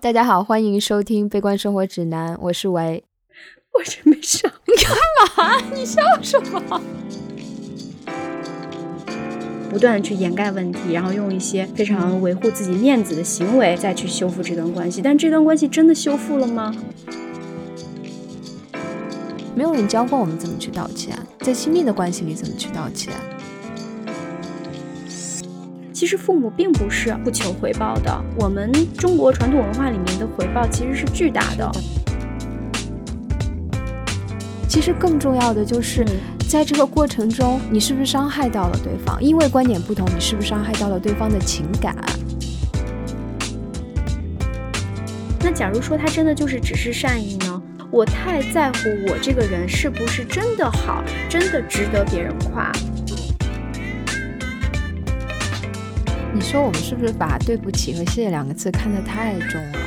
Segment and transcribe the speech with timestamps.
[0.00, 3.02] 大家好，欢迎收听《悲观生活指南》，我是维。
[3.74, 4.92] 我是没笑， 你干
[5.36, 5.60] 嘛？
[5.74, 6.80] 你笑什么？
[9.68, 16.72] 不断去掩盖问题，然后用一些非常维护自己面子的行为再去修复这段关系，但这段关系真的修复了吗？
[19.56, 23.12] 没有人教过我们怎么去道歉，在亲密的关系里怎么去道歉。
[25.98, 31.68] 其实父母并不是不求回报的，我们中国传统文化里面的回报其实是巨大的。
[34.68, 36.06] 其实更重要的就是
[36.48, 39.20] 在这个过程中，你是不是伤害到了对方？
[39.20, 41.96] 因为观点不同，你是不是伤害到了对方的情感？
[45.40, 47.60] 那假如说他真的就是只是善意呢？
[47.90, 52.70] 我太在乎我这个人是不是真的好，真的值得别人夸？
[56.38, 59.78] 你说我们是不是把对不起和谢谢两个字看得太重了？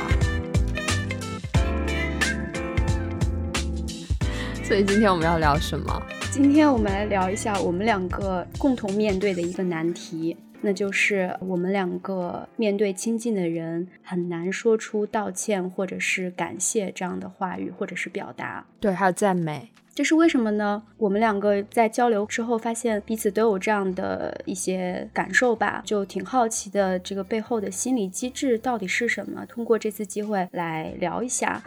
[4.62, 6.02] 所以今天我们要聊什么？
[6.30, 18.66] 今天我们来聊一下我们两个共同面对的一个难题，那就是我们两个面对亲近的人很难说出道歉或者是感谢这样的话语或者是表达。
[18.78, 19.70] 对，还有赞美。
[19.94, 20.82] 这是为什么呢？
[20.96, 26.98] 我们两个在交流之后，发现彼此都有这样的一些感受吧，就挺好奇的。
[26.98, 29.44] 这个背后的心理机制到底是什么？
[29.46, 31.62] 通过这次机会来聊一下。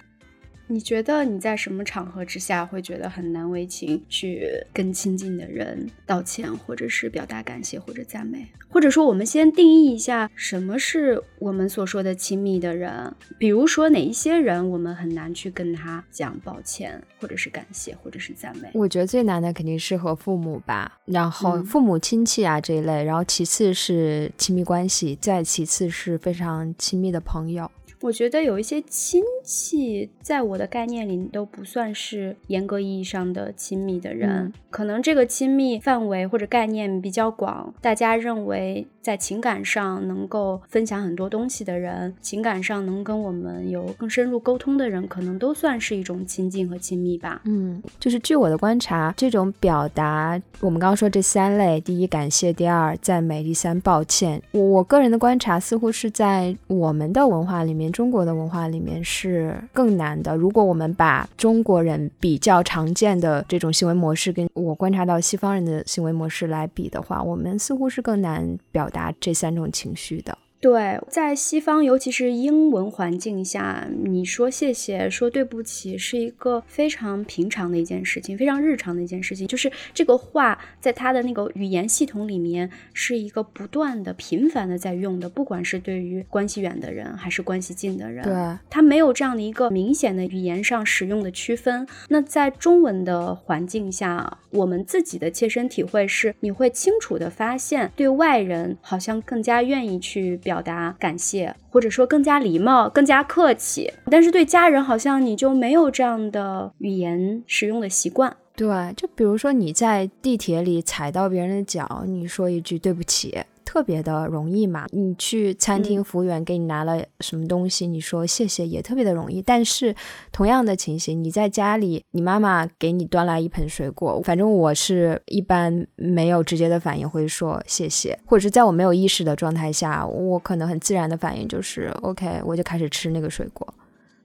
[0.67, 8.47] 你觉得你在什么场合之下会觉得很难为情，去跟亲近的人道歉，或者是表达感谢或者赞美？
[8.67, 13.13] 或者说，我们先定义一下什么是我们所说的亲密的人？
[13.37, 18.69] 比如说哪一些人我们很难去跟他讲抱歉，或者是感谢，或者是赞美？
[18.73, 27.69] 我觉得最难的肯定是和父母吧，然后父母亲戚啊这一类，然后其次是亲密关系，再其次是非常亲密的朋友。
[28.05, 47.41] 我觉得有一些亲戚，在我的概念里都不算是严格意义上的亲密的人，可能这个亲密范围或者概念比较广，大家认为在情感上能够分享很多东西的人，情感上能跟我们有更深入沟通的人，可能都算是一种亲近和亲密吧。
[47.45, 54.39] 嗯，就是据我的观察，这种表达，我们刚刚说这三类：第一，感谢；第二，赞美；第三，抱歉。
[54.51, 57.94] 我我个人的观察，似乎是在我们的文化里面。
[57.95, 60.35] 中国的文化里面是更难的。
[60.35, 70.37] 如果我们把中国人比较常见的这种行为模式跟我观察到西方人的行为模式来比的话，我们似乎是更难表达这三种情绪的。
[70.61, 79.47] 对，在西方，尤其是英文环境下，你说谢谢、说对不起，是一个非常平常的一件事情，非常日常的一件事情。
[79.47, 88.23] 就是这个话，在他的那个语言系统里面，是一个不断的、频繁的在用的，不管是对于关系远的人，还是关系近的人。
[88.23, 88.33] 对，
[88.69, 91.87] 他没有这样的一个明显的语言上使用的区分。
[92.09, 100.61] 那在中文的环境下，我们自己的切身体会是，你会清楚的发现，对外人好像更加愿意去表。
[100.65, 108.35] 达感谢，或者说更加礼貌、更加客气，但是对家人好像你就没有这样的语言使用的习惯。
[108.55, 108.67] 对，
[108.97, 113.37] 就比如说你在地铁里踩到别人的脚，你说一句对不起。
[113.65, 114.85] 特别的容易嘛？
[114.91, 119.41] 你去餐厅，服务员给你拿了什么东西，你说谢谢也特别的容易。
[119.41, 119.93] 但是
[120.31, 133.67] 同样的情形，你在家里，你妈妈给你端来一盆水果，反正我是一般没有直接的反应，会说谢谢，或者是在我没有意识的状态下，我可能很自然的反应就是 OK，我就开始吃那个水果。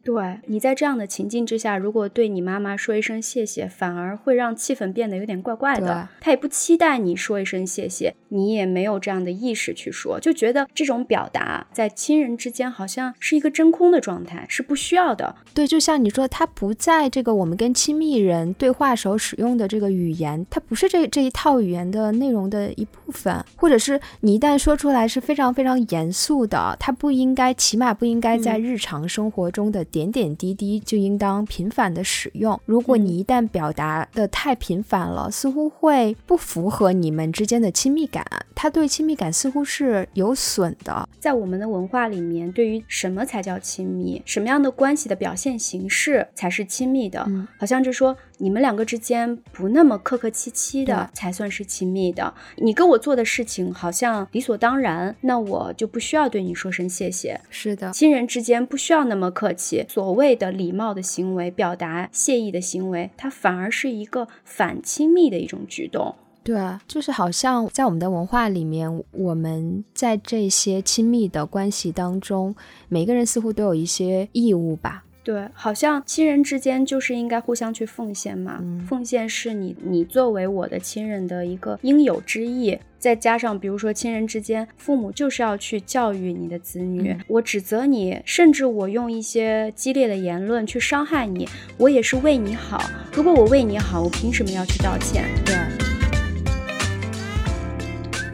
[0.03, 6.09] 对你在这样的情境之下，如果对你妈妈说一声谢谢，反而会让气氛变得有点怪怪的。
[6.21, 15.37] 他也不期待你说一声谢谢，你也没有这样的意识去说，就觉得这种表达在亲人之间好像是一个真空的状态，是不需要的。
[15.53, 29.85] 对，就像你说，他不在这个我们跟亲密人对话时候使用的这个语言，它不是这这一套语言的内容的一部分，或者是你一旦说出来是非常非常严肃的，它不应该，起码不应该在日常生活中的。
[29.91, 32.59] 点点滴滴就应当频繁的使用。
[32.65, 38.25] 如果你一旦表达的太频繁了，似乎会不符合你们之间的亲密感。
[38.55, 41.09] 它对亲密感似乎是有损的。
[41.19, 47.27] 在我们的文化里面，对于什么才叫亲密，什么样的关系的表现形式才是亲密的，
[47.59, 48.17] 好像就说。
[48.43, 52.33] 你们两个之间不那么客客气气的，才算是亲密的。
[52.57, 57.39] 你跟我做的事情好像理所当然，那我就不需要对你说声谢谢。
[57.51, 59.85] 是的，亲人之间不需要那么客气。
[59.89, 66.15] 所谓的礼貌的行为，表达谢意的行为，它反而是一个反亲密的一种举动。
[66.43, 72.57] 对啊，就是好像在我们的文化里面，我们在这些亲密的关系当中，
[72.89, 75.05] 每个人似乎都有一些义务吧。
[75.31, 82.77] 对，好像亲人之间就是应该互相去奉献嘛，奉献是你你作为我的亲人的一个应有之义。
[82.99, 92.83] 再加上比如说亲人之间，父母就是要去教育你的子女，我指责你，甚至我用一些激烈的言论去伤害你，我也是为你好。
[93.13, 95.25] 如果我为你好，我凭什么要去道歉？
[95.47, 95.80] 对。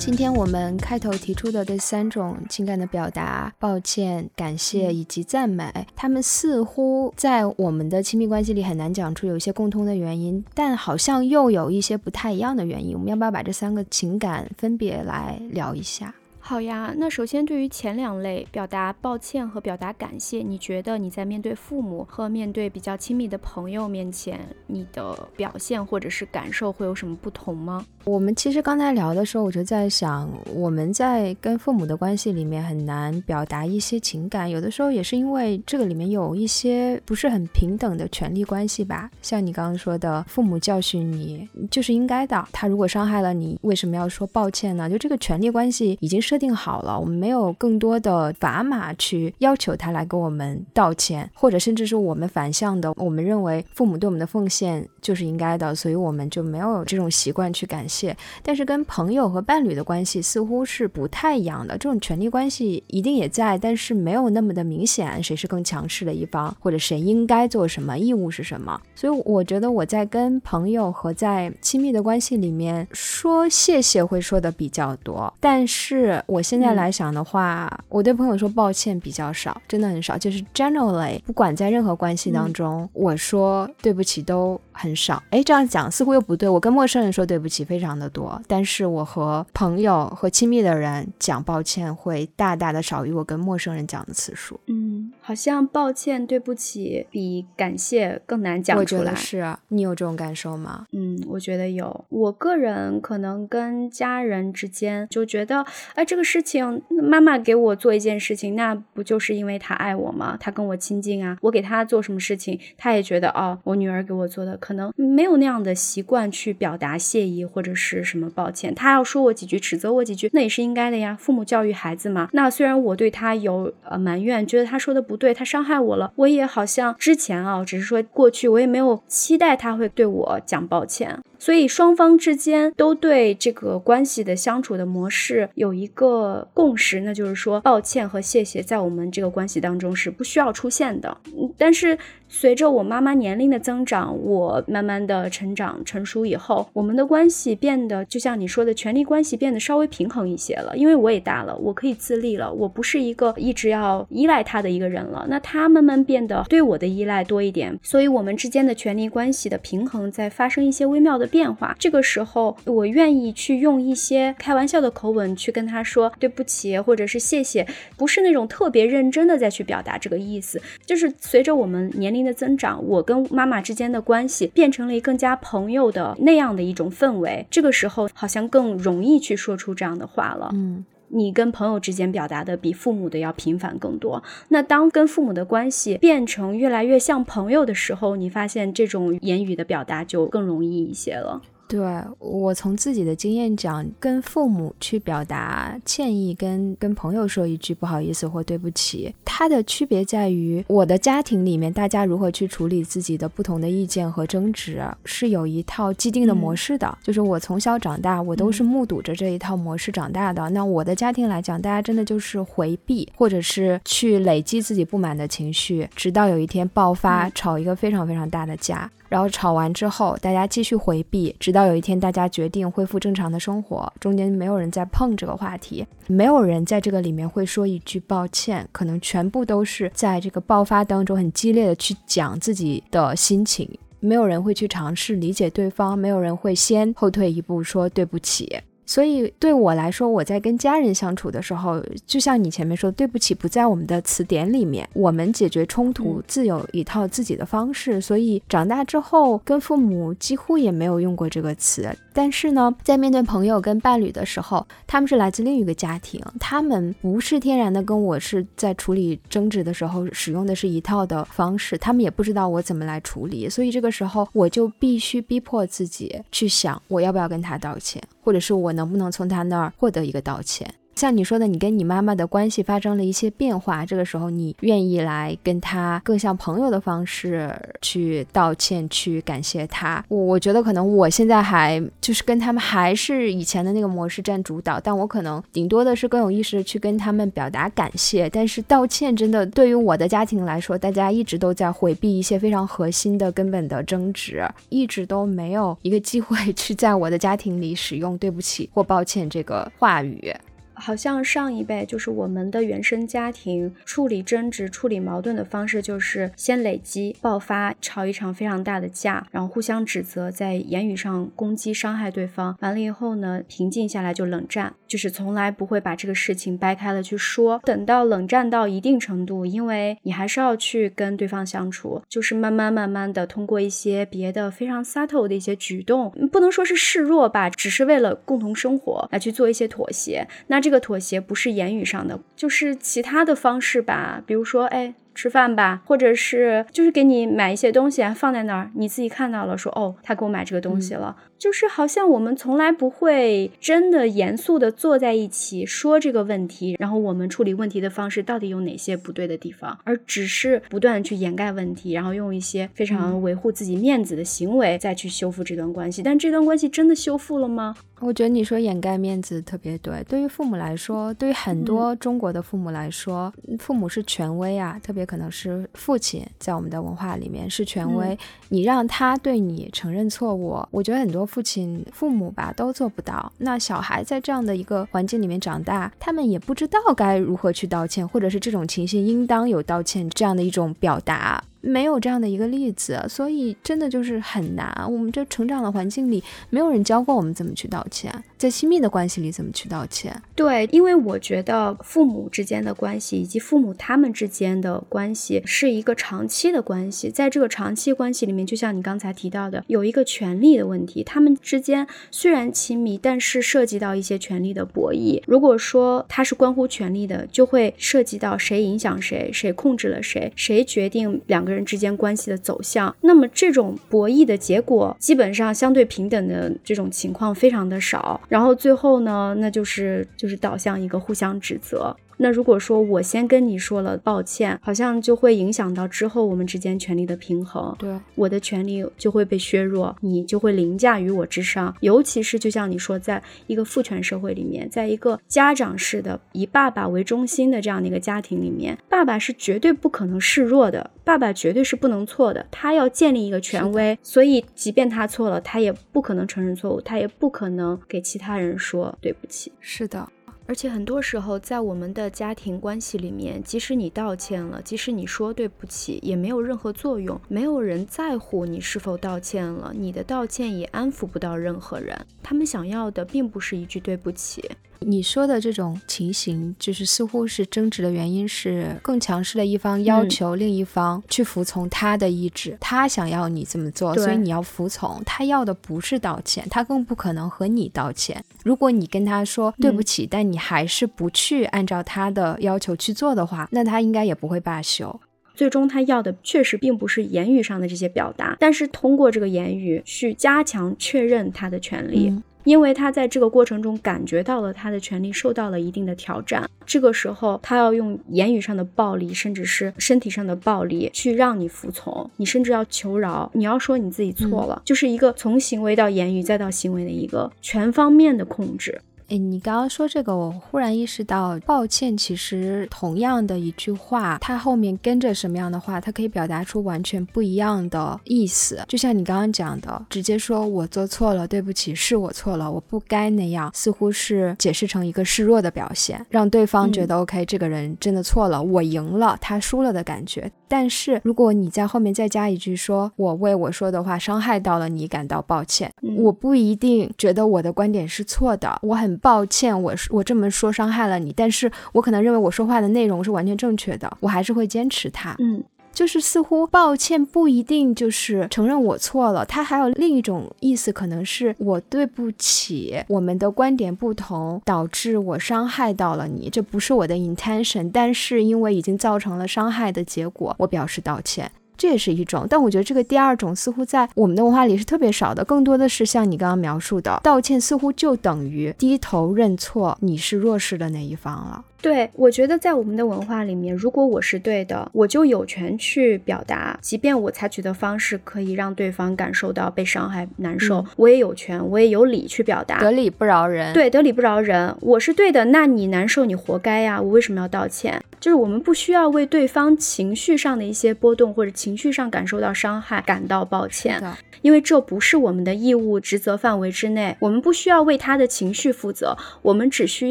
[0.06, 12.94] 今天我们开头提出的这三种情感的表达，抱歉、感谢以及赞美，他们似乎在我们的亲密关系里很难讲出有一些共通的原因，但好像又有一些不太一样的原因。
[12.94, 16.14] 我们要不要把这三个情感分别来聊一下？
[16.48, 24.38] 好呀，那首先对于前两类表达抱歉和表达感谢，你觉得你在面对父母和面对比较亲密的朋友面前，
[24.68, 27.84] 你的表现或者是感受会有什么不同吗？
[28.04, 39.10] 我们其实刚才聊的时候，我就在想，我们在跟父母的关系里面很难表达一些情感，有的时候也是因为这个里面有一些不是很平等的权利关系吧。
[39.20, 44.88] 像你刚刚说的，父母教训你就是应该的，他如果伤害了你，为什么要说抱歉呢？
[44.88, 58.14] 就这个权利关系已经设定好了，我们没有更多的砝码去要求他来跟我们道歉，或者甚至是我们反向的，我们认为父母对我们的奉献就是应该的，所以我们就没有这种习惯去感谢。
[58.42, 68.78] 但是跟朋友和伴侣的关系似乎是不太一样的，这种权力关系一定也在，但是没有那么的明显，谁是更强势的一方，或者谁应该做什么，义务是什么。
[68.94, 85.20] 所以我觉得我在跟朋友和在亲密的关系里面说谢谢会说的比较多，但是我现在来想的话，我对朋友说抱歉比较少，真的很少，就是 generally 不管在任何关系当中，我说对不起都很少。
[85.30, 87.96] 哎，这样讲似乎又不对，我跟陌生人说对不起非常。
[87.96, 94.60] 的多，但是我和朋友和亲密的人讲抱歉会大大的少于我跟陌生人讲的次数。
[94.66, 99.14] 嗯，好像抱歉、对不起比感谢更难讲出来。
[99.14, 100.84] 是你有这种感受吗？
[100.92, 102.04] 嗯，我觉得有。
[102.10, 105.64] 我个人可能跟家人之间就觉得，
[105.94, 110.36] 哎，这个事情妈妈给我做一件事情，那不就是因为她爱我吗？
[110.38, 117.76] 她跟我亲近啊，我给她做什么事情，她也觉得哦，我女儿给我做的，可能没有那样的习惯去表达谢意或者。
[117.78, 118.30] 是什么？
[118.30, 121.14] 抱歉，他要说我几句，指责我几句，那也是应该的呀。
[121.20, 122.30] 父母教育孩子嘛。
[122.32, 131.20] 那虽然我对他有呃埋怨，觉得他说的不对，他伤害我了，我也好像之前啊，只是说过去，我也没有期待他会对我讲抱歉。
[131.38, 141.14] 所以双方之间都对这个关系的相处的模式有一个共识，那就是说抱歉和谢谢在我们这个关系当中是不需要出现的。
[141.58, 141.96] 但是
[142.28, 150.76] 随着我妈妈年龄的增长，我慢慢的成长成熟以后，我们的关系变得就像你说的，权力关系变得稍微平衡一些了。
[150.76, 155.26] 因为我也大了，我可以自立了，我不是一个一直要依赖他的一个人了。
[155.28, 161.26] 那他慢慢变得对我的依赖多一点，所以我们之间的权力关系的平衡在发生一些微妙的。
[161.26, 170.62] 变化，这个时候我愿意去用一些开玩笑的口吻去跟他说对不起，或者是谢谢，不是那种特别认真的再去表达这个意思。
[170.86, 177.46] 就是随着我们年龄龄的增长，我跟妈妈之间的关系变成了更加朋友的那样的一种氛围。
[177.50, 180.50] 这个时候好像更容易去说出这样的话了。
[180.54, 180.84] 嗯。
[181.08, 184.20] 你跟朋友之间表达的比父母的要频繁更多。
[184.48, 191.40] 那当跟父母的关系变成越来越像朋友的时候，你发现这种言语的表达就更容易一些了。
[191.68, 191.80] 对
[192.18, 206.96] 我从自己的经验讲，跟父母去表达歉意，跟跟朋友说一句不好意思或对不起，它的区别在于，我的家庭里面大家如何去处理自己的不同的意见和争执，是有一套既定的模式的。
[207.02, 210.48] 就是我从小长大，我都是目睹着这一套模式长大的。
[210.50, 218.88] 那我的家庭来讲，大家真的就是回避，或者是去累积自己不满的情绪，直到有一天爆发，吵一个非常非常大的架。
[219.08, 233.68] 然后吵完之后，大家继续回避，直到有一天大家决定恢复正常的生活，中间没有人再碰这个话题，没有人在这个里面会说一句抱歉，可能全部都是在这个爆发当中很激烈的去讲自己的心情，
[234.00, 238.60] 没有人会去尝试理解对方，没有人会先后退一步说对不起。
[238.86, 244.88] 所以对我来说，我在跟家人相处的时候，就像你前面说，对不起不在我们的词典里面。
[244.94, 251.90] 我们解决冲突自有一套自己的方式，所以长大之后跟父母几乎也没有用过这个词。
[252.16, 270.72] 但是呢，在面对朋友跟伴侣的时候，他们是来自另一个家庭，他们不是天然的跟我是在处理争执的时候使用的是一套的方式，他们也不知道我怎么来处理，所以这个时候我就必须逼迫自己去想，我要不要跟他道歉，或者是我能不能从他那儿获得一个道歉。
[270.96, 280.02] 像你说的，你跟你妈妈的关系发生了一些变化，这个时候你愿意来跟她更像朋友的方式去道歉，去感谢她。
[280.08, 288.30] 我我觉得可能我现在还就是跟他们还是以前的那个模式占主导，但我可能顶多的是更有意识的去跟他们表达感谢。
[288.30, 300.34] 但是道歉真的对于我的家庭来说，大家一直都在回避一些非常核心的根本的争执，一直都没有一个机会 去在我的家庭里使用对不起或抱歉这个话语。
[300.76, 312.54] 好像上一辈就是我们的原生家庭处理争执、处理矛盾的方式，就是先累积、爆发，吵一场非常大的架，然后互相指责，在言语上攻击、伤害对方。
[312.60, 317.58] 完了以后呢，平静下来就冷战，就是从来不会把这个事情掰开了去说。
[317.64, 330.28] 等到冷战到一定程度，因为你还是要去跟对方相处，就是慢慢慢慢的通过一些别的非常 subtle 的一些举动，不能说是示弱吧，只是为了共同生活来去做一些妥协。
[330.48, 330.65] 那。
[330.66, 334.94] 这个妥协不是言语上的，就是其他的方式吧，比如说，哎。
[335.16, 356.02] 吃饭吧，或者是就是给你买一些东西放在那儿，你自己看到了，说哦，他给我买这个东西了，就是好像我们从来不会真的严肃的坐在一起说这个问题，然后我们处理问题的方式到底有哪些不对的地方，而只是不断去掩盖问题，然后用一些非常维护自己面子的行为再去修复这段关系。
[356.02, 357.74] 但这段关系真的修复了吗？
[358.00, 360.04] 我觉得你说掩盖面子特别对。
[360.06, 365.06] 对于父母来说，对于很多中国的父母来说，父母是权威啊，特别。
[365.06, 373.32] 可能是父亲在我们的文化里面是权威，你让他对你承认错误，我觉得很多父亲、父母吧都做不到。
[373.38, 381.44] 那小孩在这样的一个环境里面长大，他们也不知道该如何去道歉，或者是这种情形应当有道歉这样的一种表达。
[381.66, 384.72] 没有这样的一个例子，所以真的就是很难。
[384.88, 390.14] 我们这成长的环境里，没有人教过我们怎么去道歉，在亲密的关系里怎么去道歉。
[390.36, 401.02] 对，因为我觉得父母之间的关系以及父母他们之间的关系是一个长期的关系，在这个长期关系里面，就像你刚才提到的，有一个权利的问题。
[401.02, 405.20] 他们之间虽然亲密，但是涉及到一些权利的博弈。
[405.26, 411.55] 如果说它是关乎权利的，就会涉及到谁影响谁，谁控制了谁，谁决定两个人。
[411.56, 418.20] 人之间关系的走向，那么这种博弈的结果，基本上相对平等的这种情况非常的少。
[418.28, 421.96] 然后最后呢，那就是就是导向一个互相指责。
[422.18, 427.74] 那如果说我先跟你说了抱歉，好像就会影响到之后我们之间权力的平衡。
[427.78, 431.74] 对，我的权利就会被削弱，你就会凌驾于我之上。
[431.80, 443.98] 尤其是就像你说，在一个父权社会里面，在一个家长式的以爸爸为中心的这样的一个家庭里面，爸爸是绝对不可能示弱的，爸爸绝对是不能错的，他要建立一个权威。
[444.02, 449.52] 所以，即便他错了，他也不可能承认错误，他也不可能给其他人说对不起。
[449.60, 450.08] 是的。
[450.46, 457.20] 而且很多时候，在我们的家庭关系里面，即使你道歉了，即使你说对不起，也没有任何作用。
[457.28, 461.98] 没有人在乎你是否道歉了，你的道歉也安抚不到任何人。
[462.22, 464.42] 他们想要的并不是一句对不起。
[464.80, 475.02] 你说的这种情形，就是似乎是争执的原因是更强势的一方要求另一方去服从他的意志，他想要你这么做，所以你要服从。
[475.04, 478.22] 他要的不是道歉，他更不可能和你道歉。
[478.44, 485.00] 如果你跟他说对不起，但你还是不去按照他的要求去做的话，那他应该也不会罢休。
[485.34, 492.10] 最终他要的确实并不是言语上的这些表达，但是通过这个言语去加强确认他的权利。
[492.46, 508.80] 因为他在这个过程中感觉到了他的权利受到了一定的挑战，这个时候他要用言语上的暴力，甚至是身体上的暴力去让你服从，你甚至要求饶，你要说你自己错了，就是一个从行为到言语再到行为的一个全方面的控制。
[509.08, 518.64] 哎，你刚刚说这个，我忽然意识到，抱歉，其实同样的一句话，它后面跟着什么样的话，它可以表达出完全不一样的意思。
[518.66, 530.28] 就像你刚刚讲的，直接说我做错了，对不起，是我错了，我不该那样，似乎是解释成一个示弱的表现，让对方觉得 OK，这个人真的错了，我赢了，他输了的感觉。
[530.48, 545.14] 但是如果你在后面再加一句说，我为我说的话伤害到了你，感到抱歉，我不一定觉得我的观点是错的，我很抱歉，我我这么说伤害了你，但是我可能认为我说话的内容是完全正确的，我还是会坚持它。
[545.18, 545.44] 嗯。
[545.72, 561.30] 就是似乎抱歉不一定就是承认我错了，它还有另一种意思，可能是我对不起，我们的观点不同，导致我伤害到了你，这不是我的 intention，但是因为已经造成了伤害的结果，我表示道歉。
[561.56, 571.44] 这也是一种，但我觉得这个第二种似乎在我们的文化里是特别少的，更多的是像你刚刚描述的，道歉似乎就等于低头认错，你是弱势的那一方了。
[571.60, 582.60] 对，我觉得在我们的文化里面，如果我是对的，我就有权去表达，即便我采取的方式可以让对方感受到被伤害、难受，我也有权，我也有理去表达。
[582.60, 583.52] 得理不饶人。
[583.52, 587.82] 对，得理不饶人，我是对的，那你难受，你活该呀，我为什么要道歉？
[587.98, 593.82] 就是我们不需要为对方情绪上的一些波动或者情绪上感受到伤害感到抱歉。
[594.22, 599.90] 因为这不是我们的义务职责范围之内，我们不需要为他的情绪负责，我们只需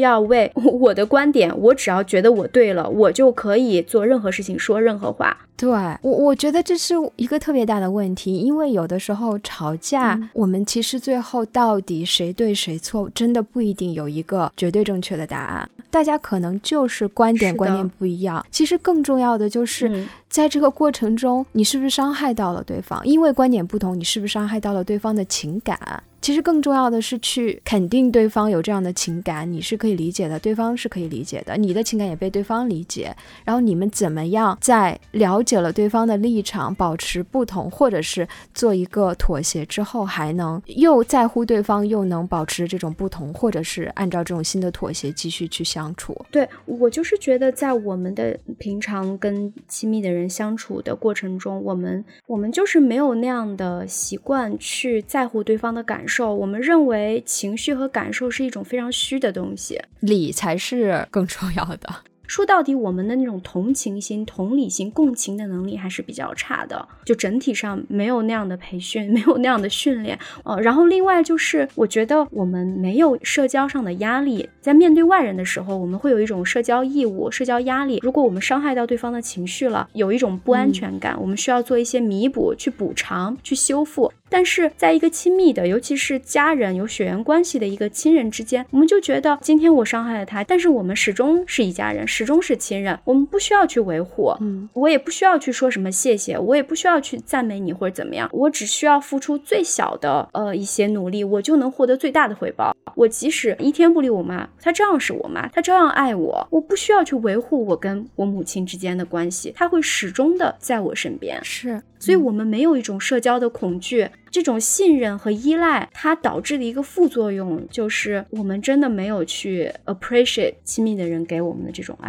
[0.00, 5.45] 要为 我的观点，我只要觉得我对了，我就可以做任何事情，说任何话。
[5.56, 5.70] 对
[6.02, 15.68] 我，我觉得这是一个特别大的问题，因为有的时候吵架，我们其实最后到底谁对谁错，真的不一定有一个绝对正确的答案。
[15.90, 18.44] 大家可能就是观点观念不一样。
[18.50, 23.06] 其实更重要的就是在这个过程中，你是不是伤害到了对方？
[23.06, 25.78] 因为观点不同，你是不是伤害到了对方的情感？
[26.20, 33.14] 其实更重要的是去肯定对方有这样的情感，你是可以理解的，对方是可以理解的，你的情感也被对方理解。
[33.44, 46.26] 然后你们怎么样在了解了对方的立场，保持不同，或者是做一个妥协之后，还能又在乎对方，又能保持这种不同，或者是按照这种新的妥协继续去相处？
[46.32, 56.34] 对我就是觉得，在我们的平常跟亲密的人相处的过程中，我们我们就是没有那样的习惯去在乎对方的感受。
[56.34, 61.88] 我们认为情绪和感受是一种非常虚的东西，理才是更重要的。
[62.26, 70.18] 说到底，我们的那种同情心、同理心、共情的能力还是比较差的，就整体上没有那样的培训， 没有那样的训练。
[70.44, 78.00] 呃，然后另外就是，我觉得我们没有社交上的压力，在面对外人的时候，我们会有一种社交义务、社交压力。
[78.02, 84.12] 如果我们伤害到对方的情绪了，有一种不安全感，我们需要做一些弥补、去补偿、去修复。
[84.28, 92.04] 但是在一个亲密的，尤其是家人有血缘关系的一个亲人之间，我们就觉得今天我伤害了他，但是我们始终是一家人。
[92.16, 102.74] 始终是亲人，我们不需要去维护，嗯，我也不需要去说什么谢谢，我也不需要去赞美你或者怎么样，我只需要付出最小的呃一些努力，我就能获得最大的回报。
[102.94, 111.38] 我即使一天不理我妈，她照样是我妈，她照样爱我，我不需要去维护我跟我母亲之间的关系，她会始终的在我身边。
[111.44, 122.05] 是，所以我们没有一种社交的恐惧，这种信任和依赖，它导致的一个副作用就是我们真的没有去 appreciate 亲密的人给我们的这种爱。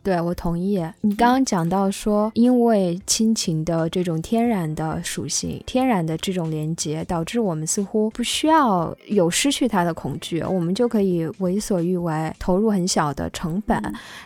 [0.00, 0.82] 对，我同意。
[1.02, 13.82] 你刚刚讲到说，因为亲情的这种天然的属性、天然的这种连接，导致我们似乎不需要有失去它的恐惧，我们就可以为所欲为，投入很小的成本。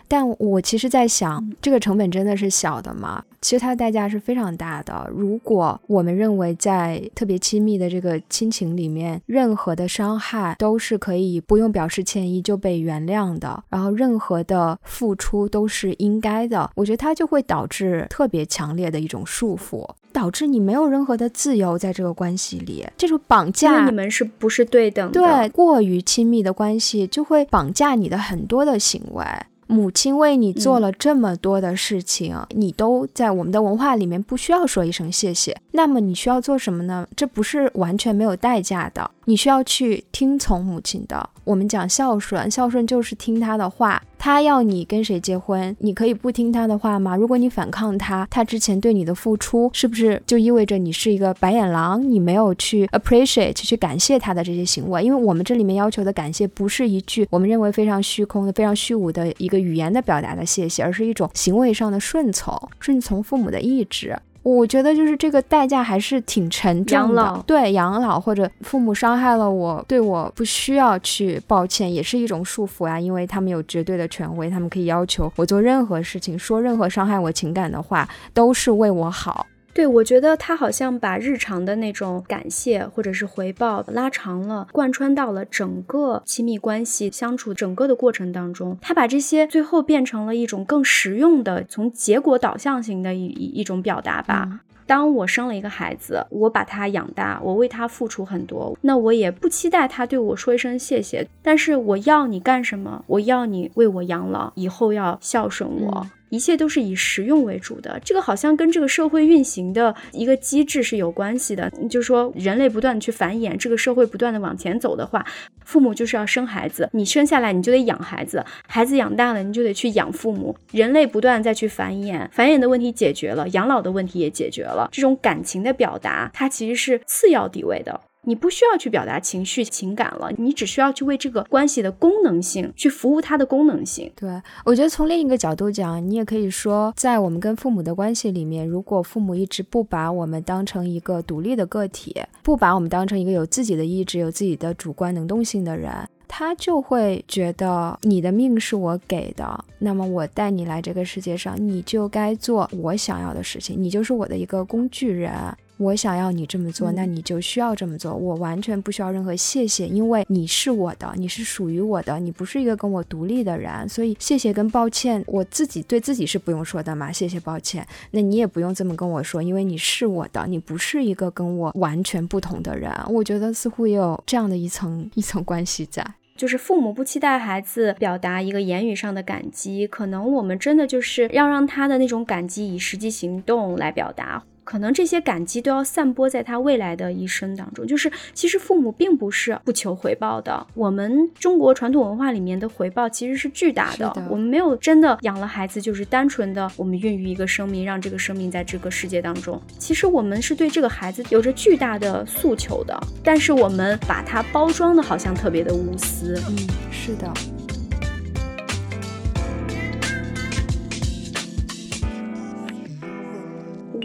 [0.07, 3.25] 但我其实在想，这个成本真的是小的吗？
[3.43, 5.07] 其实它的代价是非常大的。
[5.13, 22.87] 如果我们认为在特别亲密的这个亲情里面，任何的伤害都是可以不用表示歉意就被原谅的，然后任何的付出都是应该的，我觉得它就会导致特别强烈的一种束缚，导致你没有任何的自由在这个关系里。
[22.97, 25.21] 这种绑架，你们是不是对等的？
[25.21, 29.25] 对，过于亲密的关系就会绑架你的很多的行为。
[29.73, 35.57] 母亲为你做了这么多的事情，你都在我们的文化里面不需要说一声谢谢。
[35.71, 37.09] 那么你需要做什么呢？
[37.17, 39.11] 这不是完全没有代价的。
[39.25, 41.29] 你需要去听从母亲的。
[41.45, 44.03] 我们讲孝顺，孝顺就是听他的话。
[44.19, 47.17] 他要你跟谁结婚，你可以不听他的话吗？
[47.17, 52.01] 如果你反抗他，他之前对你的付出，是不是就意味着你是一个白眼狼？
[52.09, 55.03] 你没有去 appreciate 去感谢他的这些行为？
[55.03, 64.17] 因为我们这里面要求的感谢，不是一句我们认为非常虚空的、非常虚无的一个语言的表达的谢谢，而是一种行为上的顺从，顺从父母的意志。
[64.43, 67.45] 我觉得就是这个代价还是挺沉重的。
[67.47, 72.99] 对养老或者父母伤害了我，对我不需要去抱歉，也是一种束缚啊。
[72.99, 79.47] 因为他们有绝对的权威，他们可以要求我做任何事情，说任何伤害我情感的话，都是为我好。
[79.75, 88.77] 对，我觉得他好像把日常的那种感谢或者是回报拉长了，贯穿到了整个亲密关系相处整个的过程当中。
[88.83, 94.61] 他把这些最后变成了一种更实用的、从结果导向型的一一种表达吧。
[94.85, 103.03] 当我生了一个孩子，我把他养大，我为他付出很多，那我也不期待他对我说一声谢谢，但是我要你干什么？
[103.07, 106.07] 我要你为我养老，以后要孝顺我。
[106.33, 108.01] 一切都是以实用为主的。
[108.03, 111.71] 这个好像跟这个社会运行的一个机制是有关系的。
[111.91, 115.23] 就是说，人类不断的去繁衍，这个社会不断的往前走的话，
[115.67, 120.57] 父母就是要生孩子，你生下来你就得养孩子，孩子养大了你就得去养父母。
[120.73, 124.89] 人类不断再去繁衍，繁衍的问题解决了，养老的问题也解决了。
[124.91, 128.01] 这种感情的表达，它其实是次要地位的。
[128.25, 134.13] 你不需要去表达情绪情感了，你只需要去为这个关系的功能性去服务它的功能性。
[134.15, 134.31] 对
[134.65, 145.91] 我觉得从另一个角度讲，你也可以说，在我们跟父母的关系里面，如果父母一直不把我们当成一个独立的个体，不把我们当成一个有自己的意志、有自己的主观能动性的人，
[146.29, 155.33] 他就会觉得你的命是我给的，那么我带你来这个世界上，你就该做我想要的事情，你就是我的一个工具人。
[155.79, 158.15] 我想要你这么做，那你就需要这么做。
[158.15, 163.89] 我完全不需要任何谢谢，因为你是我的，你是属于我的，你不是一个跟我独立的人。
[163.89, 167.11] 所以谢谢跟抱歉，我自己对自己是不用说的嘛。
[167.11, 172.93] 谢谢抱歉，那你也不用这么跟我说，因为你是我的，你不是一个跟我完全不同的人。
[173.09, 176.07] 我觉得似乎也有这样的一层一层关系在，
[176.37, 184.45] 就是父母不期待孩子表达一个言语上的感激，可能我们真的就是要让他的那种感激以实际行动来表达。
[184.65, 187.87] 可能这些感激都要散播在他未来的一生当中。
[187.87, 190.67] 就是其实父母并不是不求回报的。
[190.75, 194.13] 我们中国传统文化里面的回报其实是巨大的。
[194.31, 199.61] 我们没有真的养了孩子，就是单纯的我们孕育一个生命，让这个生命在这个世界当中。
[199.79, 206.41] 其实我们是对这个孩子有着巨大的诉求的，但是我们把它包装的好像特别的无私。
[206.49, 206.57] 嗯，
[206.91, 207.62] 是的。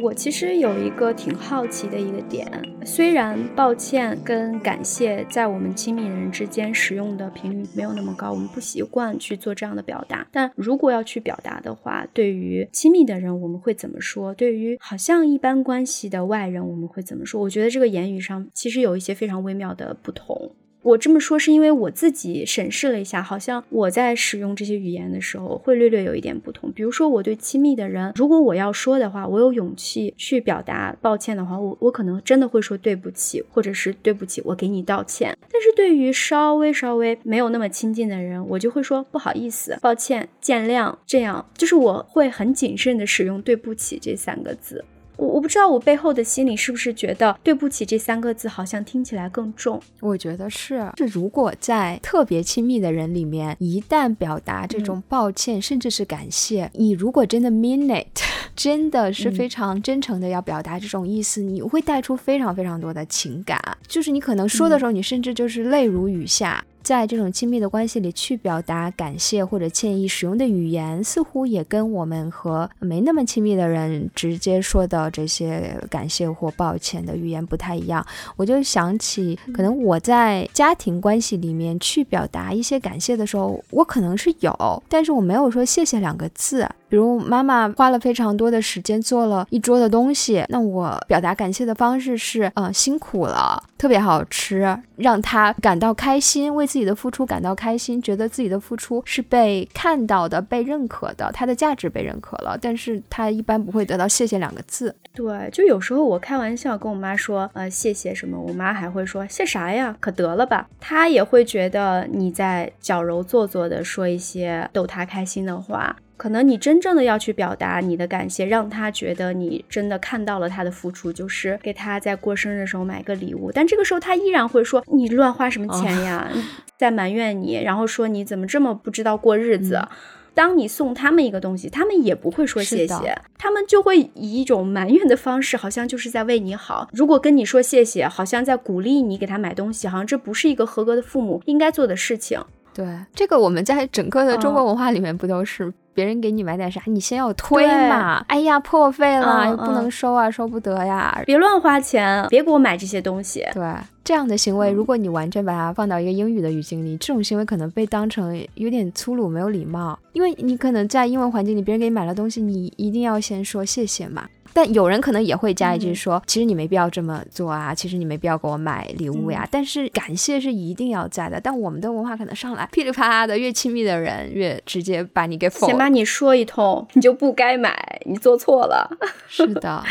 [0.01, 2.47] 我其实有一个挺好奇的一个点，
[2.85, 14.33] 虽然抱歉跟感谢在我们亲密人之间使用的频率没有那么高，我们不习惯去做这样的表达，但如果要去表达的话，对于亲密的人我们会怎么说？
[14.35, 17.41] 对于好像一般关系的外人我们会怎么说？
[17.41, 20.51] 我觉得这个言语上其实有一些非常微妙的不同。
[20.83, 26.71] 我这么说是因为我自己审视了一下，好像我在使用这些语言的时候会略略有一点不同。
[26.71, 35.37] 比如说，我对亲密的人，如果我要说的话，我有勇气去表达抱歉的话，我我可能真的会说对不起，或者是对不起，我给你道歉。
[35.51, 44.85] 但是对于稍微稍微没有那么亲近的人，我就会说不好意思、抱歉、见谅，这样就是我会很谨慎的使用对不起这三个字。
[45.17, 49.81] 我我不知道我背后的心里是不是觉得对不起这三个字好像听起来更重？
[49.99, 50.89] 我觉得是。
[50.97, 58.07] 是如果在特别亲密的人里面，一旦表达这种抱歉，甚至是感谢，你如果真的 mean it，
[58.55, 63.59] 真的是非常真诚的要表达这种意思，你会带出非常非常多的情感。
[63.87, 66.63] 就是你可能说的时候，你甚至就是泪如雨下。
[66.87, 78.05] 在这种亲密的关系里，去表达感谢或者歉意使用的语言，似乎也跟我们和没那么亲密的人直接说的这些感谢或抱歉的语言不太一样。
[78.37, 86.65] 我就想起，可能我在家庭关系里面去表达一些感谢的时候，我可能是有，但是我没有说谢谢两个字。
[86.89, 102.57] 比如妈妈花了非常多的时间做了一桌的东西，那我表达感谢的方式是，嗯，辛苦了，特别好吃，让她感到开心，为自己的付出感到开心，觉得自己的付出是被看到的、被认可的，她的价值被认可了。
[102.61, 104.95] 但是她一般不会得到谢谢两个字。
[105.13, 110.67] 对，就有时候我开玩笑跟我妈说，呃，谢谢什么，我妈还会说谢啥呀，可得了吧。
[110.79, 115.97] 她也会觉得你在矫揉做作的说一些逗她开心的话。
[116.17, 123.51] 可能你真正的要去表达你的感谢，让他觉得你真的看到了他的付出，就是给他在过生日的时候买个礼物。
[123.53, 126.27] 但这个时候他依然会说你乱花什么钱呀，
[126.77, 129.87] 在埋怨你，然后说你怎么这么不知道过日子。
[130.33, 136.87] 当你送他们一个东西，他们也不会说谢谢，他们就会以一种埋怨的方式，好像就是在为你好。
[136.93, 142.39] 如果跟你说谢谢，好像在鼓励你给他买东西，好像这不是一个合格的父母应该做的事情。
[142.77, 142.85] 对，
[143.15, 145.73] 这个我们在整个的中国文化里面不都是？
[145.95, 148.23] 别人给你买点啥，你先要推嘛。
[148.27, 151.19] 哎呀，破费了，又不能收啊，收不得呀。
[151.25, 153.43] 别乱花钱，别给我买这些东西。
[153.51, 159.97] 对，这样的行为，如果你完全把它放到一个英语的语境里，这种行为可能被当成有点粗鲁、没有礼貌。
[160.13, 164.27] 因为你可能在英文环境里，别人给你买了东西，你一定要先说谢谢嘛。
[164.53, 169.47] 但有人可能也会加一句说，其实你没必要这么做啊，其实你没必要给我买礼物呀。
[169.51, 171.39] 但是感谢是一定要在的。
[171.39, 175.67] 但我们的文化可能上来 噼里啪啦的，越亲密的人越直接把你给否。
[175.67, 178.89] 先把你说一通，你就不该买，你做错了。
[179.27, 179.83] 是的。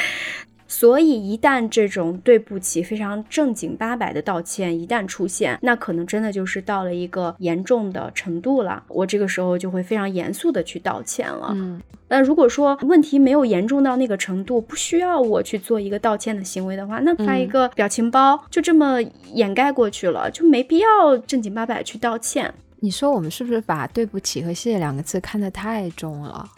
[0.79, 8.85] 所以一旦这种对不起非常正经八百的道歉一旦出现，那可能真的就是到了一个严重的程度了。
[8.89, 11.49] 我这个时候就会非常严肃的去道歉了。
[11.55, 19.01] 嗯，那如果说问题没有严重到那个程度，不需要我去做一个道歉的行为的话，那发一个表情包就这么
[19.33, 22.53] 掩盖过去了，就没必要正经八百去道歉。
[22.81, 26.49] 你说我们是不是把对不起和谢谢两个字看得太重了？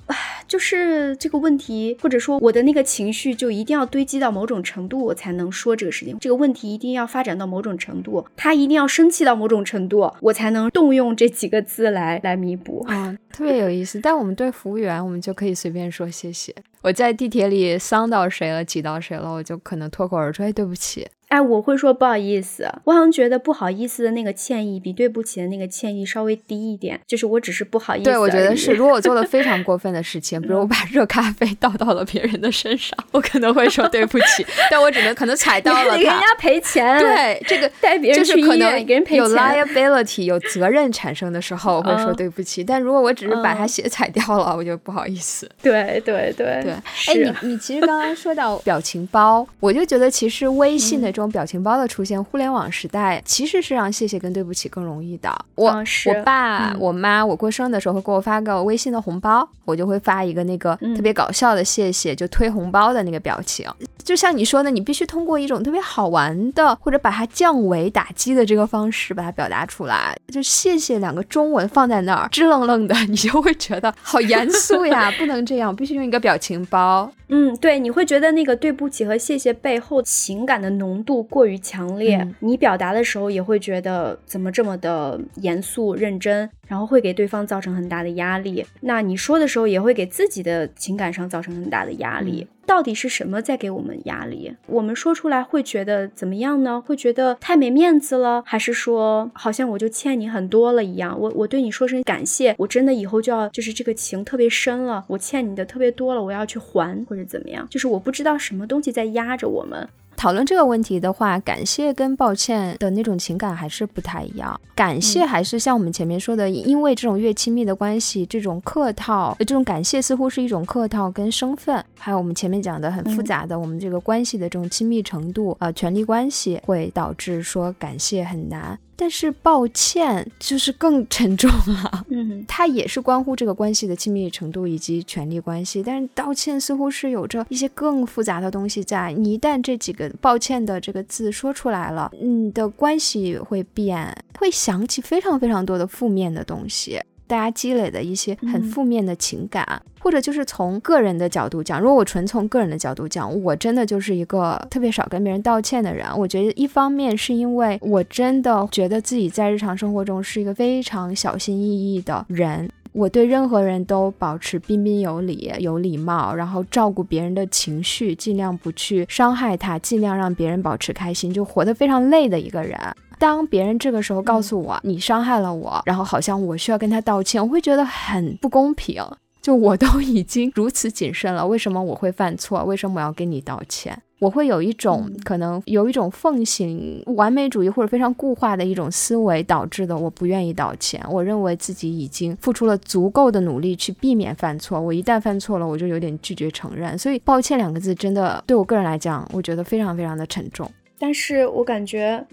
[0.46, 6.18] 就是这个问题，或者说我的那个情绪就一定要堆积到某种程度，我才能说这个事情。
[6.18, 12.85] 这个问题一定要发展到某种程度，他一定要生气到某种程度，我才能动用这几个字来来弥补。
[12.88, 14.00] 嗯，特别有意思。
[14.00, 16.54] 但我们对服务员，我们就可以随便说谢谢。
[16.81, 21.07] 我在地铁里伤到谁了，挤到谁了，我就可能脱口而出，哎，对不起。
[21.29, 28.05] 哎，我会说不好意思，我好像觉得不好意思的那个歉意比对不起的那个歉意稍微低一点，就是我只是不好意思。
[28.05, 28.73] 对，我觉得是。
[28.73, 36.99] 如果我做了非常过分的事情，比如我把热咖啡倒到了别人的身上，我可能会说对不起， 但我只能可能踩到了他，给人家赔钱。
[36.99, 42.64] 对，这个带别人去医院给人赔钱，有 liability 有责任产生的时候，我会说对不起。
[42.64, 45.51] 但如果我只是把他鞋踩掉了，我就不好意思。
[45.62, 46.73] 对对对对。
[46.73, 52.04] 哎，你你其实刚刚说到表情包，我就觉得其实微信的这种表情包的出。
[52.09, 55.31] 现互联网时代，其实是让谢谢跟对不起更容易的。
[55.57, 55.66] 我
[56.07, 63.68] 我爸我妈，我过生日的时候会给我发个微信的红包，我就会发一个那个特别搞笑的谢谢，就推红包的那个表情。
[64.02, 70.16] 就像你说的，你必须通过一种特别好玩的，或者把它降维打击的这个方式把它表达出来。
[70.28, 77.12] 就谢谢两个中文放在那儿，支愣愣的，你就会觉得好严肃呀，不能这样，必须用一个表情包。
[77.31, 88.62] 嗯，对，你会觉得那个对不起和谢谢背后情感的浓度过于强烈，你表达的时候也会觉得怎么这么的严肃认真，然后会给对方造成很大的压力。
[88.83, 92.47] 那你说的时候也会给自己的情感上造成很大的压力。
[92.66, 94.55] 到底是什么在给我们压力？
[94.66, 96.79] 我们说出来会觉得怎么样呢？
[96.87, 101.18] 会觉得太没面子了，还是说好像我就欠你很多了一样？
[101.18, 107.66] 我我对你说声感谢，我真的以后就要就是这个情特别深了，我欠你的特别多了，我要去还或者怎么样？
[107.71, 109.88] 就是我不知道什么东西在压着我们。
[110.18, 114.61] 讨论这个问题的话，感谢跟抱歉的那种情感还是不太一样。
[114.74, 128.76] 感谢还是像我们前面说的，因为这种越亲密的关系，这种客套，这种感谢似乎是一种客套跟身份，还有我们前面讲的很复杂的我们这个关系的这种亲密程度，呃，权力关系会导致说感谢很难。
[129.01, 135.81] 但是抱歉就是更沉重了， 嗯，它也是关乎这个关系的亲密程度以及权力关系。
[135.85, 139.13] 但是道歉似乎是有着一些更复杂的东西在。
[139.13, 147.01] 你一旦这几个抱歉的这个字说出来了，你的关系会变，会想起非常非常多的负面的东西。
[147.29, 156.07] 大家积累的一些很负面的情感，或者就是从个人的角度讲，如果我纯从个人的角度讲，我真的就是一个特别少跟别人道歉的人。
[156.17, 172.79] 我觉得一方面是因为我真的觉得自己在日常生活中是一个非常小心翼翼的人，我对任何人都保持彬彬有礼、有礼貌，然后照顾别人的情绪，尽量不去伤害他，尽量让别人保持开心，就活得非常累的一个人。
[173.18, 179.02] 当别人这个时候告诉我你伤害了我，然后好像我需要跟他道歉，我会觉得很不公平。
[179.40, 182.62] 就我都 已经如此谨慎了，为什么我会犯错？
[182.64, 183.96] 为什么我要跟你道歉？
[184.18, 191.00] 我会有一种可能有一种奉行完美主义或者非常固化的一种思维导致的，我不愿意道歉。
[191.09, 196.98] 我认为自己已经付出了足够的努力去避免犯错，我一旦犯错了，我就有点拒绝承认。
[196.98, 200.68] 所以，抱歉两个字真的对我个人来讲，我觉得非常非常的沉重。
[200.98, 202.26] 但是我感觉。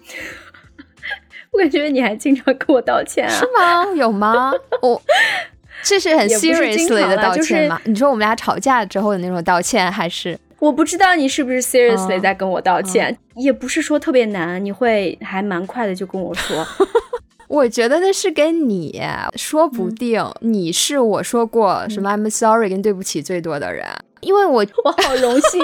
[1.56, 3.32] 我感觉你还经常跟我道歉啊？
[3.32, 3.86] 是吗？
[3.96, 4.52] 有吗？
[4.82, 5.02] 我
[5.82, 7.80] 这是很 seriously 的道歉吗？
[7.86, 13.18] 你说我们俩吵架之后的那种道歉，还是我不知道你是不是 seriously 在跟我道歉？
[13.36, 16.66] 也不是说特别难，你会还蛮快的就跟我说。
[17.48, 19.00] 我觉得那是跟你
[19.36, 23.86] 说不定你是我说过什么 I'm sorry 跟对不起最多的人，
[24.22, 25.62] 因为我 我好荣幸。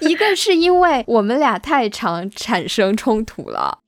[0.00, 3.78] 一个是因为我们俩太常产生冲突了。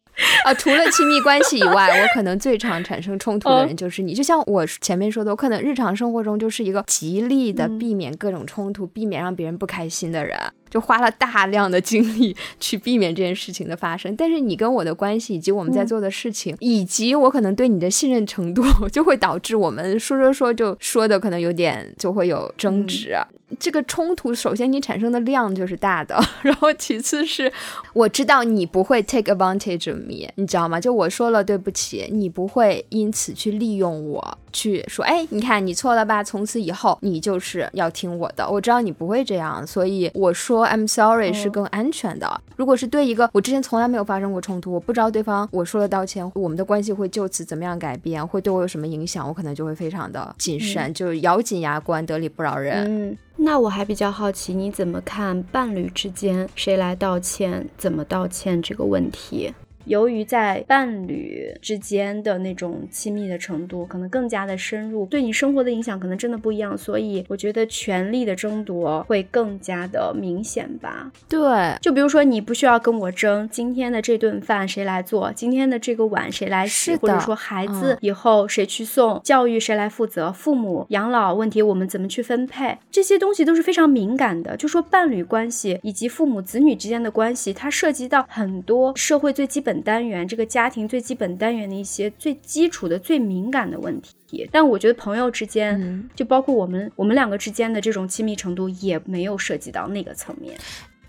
[0.45, 4.15] 啊，除了亲密关系以外，我可能最常产生冲突的人就是你。
[4.15, 10.39] 就像我前面说的，我可能日常生活中就是一个极力的避免各种冲突、避免让别人不开心的人。
[10.73, 23.15] 就花了大量的精力去避免这件事情的发生，但是你跟我的关系，以及我们在做的事情，以及我可能对你的信任程度， 就会导致我们说说说就说的可能有点就会有争执。
[23.61, 27.53] 这个冲突，首先你产生的量就是大的， 然后其次是
[27.93, 30.81] 我知道你不会 take advantage of me，你知道吗？
[30.81, 34.39] 就我说了对不起，你不会因此去利用我。
[34.53, 36.23] 去说，哎，你看你错了吧？
[36.23, 38.49] 从此以后你就是要听我的。
[38.49, 42.41] 我知道你不会这样，所以我说 I'm sorry 是更安全的。
[42.57, 52.85] 如果是对一个我之前从来没有发生过冲突，我不知道对方我说了道歉，我们的关系会就此怎么样改变，会对我有什么影响，我可能就会非常的谨慎，就是咬紧牙关，得理不饶人。
[52.87, 59.53] 嗯，那我还比较好奇，你怎么看伴侣之间谁来道歉，怎么道歉这个问题？
[59.85, 71.11] 由于在伴侣之间的那种亲密的程度可能更加的深入，对你生活的影响可能真的不一样，所以我觉得权力的争夺会更加的明显吧。
[71.29, 84.57] 对，就比如说你不需要跟我争今天的这顿饭谁来做，今天的这个碗谁来洗，或者说孩子以后谁去送，教育谁来负责，父母养老问题我们怎么去分配，这些东西都是非常敏感的。
[84.57, 89.72] 就说伴侣关系以及父母子女之间的关系，它涉及到很多社会最基本。
[89.73, 100.55] 本单元这个家庭最基本单元的一些最基础的、最敏感的问题，但我觉得朋友之间，就包括我们我们两个之间的这种亲密程度，也没有涉及到那个层面。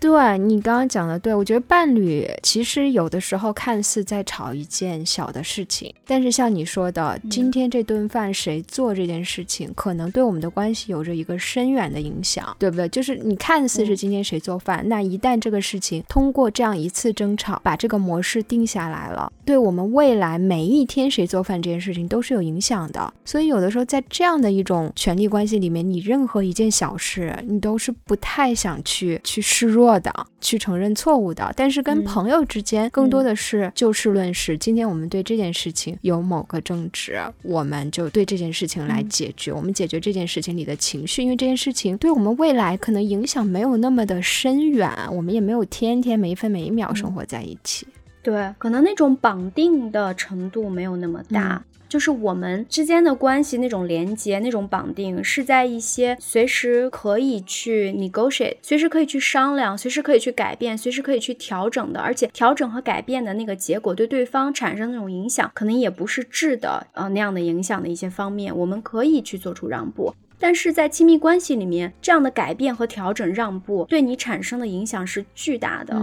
[0.04, 12.86] 对你刚刚讲的，对我觉得伴侣其实有的时候看似在吵一件小的事情，但是像你说的，今天这顿饭谁做这件事情，可能对我们的关系有着一个深远的影响，对不对？
[12.90, 23.10] 就是你看似是今天谁做饭，那一旦这个事情通过这样一次争吵，把这个模式定下来了，对我们未来每一天谁做饭这件事情都是有影响的。
[23.24, 29.93] 所以有的时候在这样的一种权力关系里面，你任何一件小事，你都是不太想去去示弱。
[29.98, 34.56] 的去承认错误的，但是跟朋友之间更多的是就事论事。
[34.58, 39.52] 今天我们对这件事情有某个争执，我们就对这件事情来解决。
[39.52, 47.86] 我们解决这件事情里的情绪，因为这件事情对我们未来可能影响没有那么的深远，我们也没有天天每一分每一秒生活在一起。
[48.22, 51.62] 对，可能那种绑定的程度没有那么大。
[51.94, 70.12] 就是我们之间的关系那种连接、那种绑定，是在一些随时可以去 negotiate、随时可以去商量、随时可以去改变、随时可以去调整的，而且调整和改变的那个结果对对方产生那种影响，可能也不是质的呃那样的影响的一些方面，我们可以去做出让步。
[70.40, 75.94] 但是在亲密关系里面，这样的改变和调整、让步对你产生的影响是巨大的。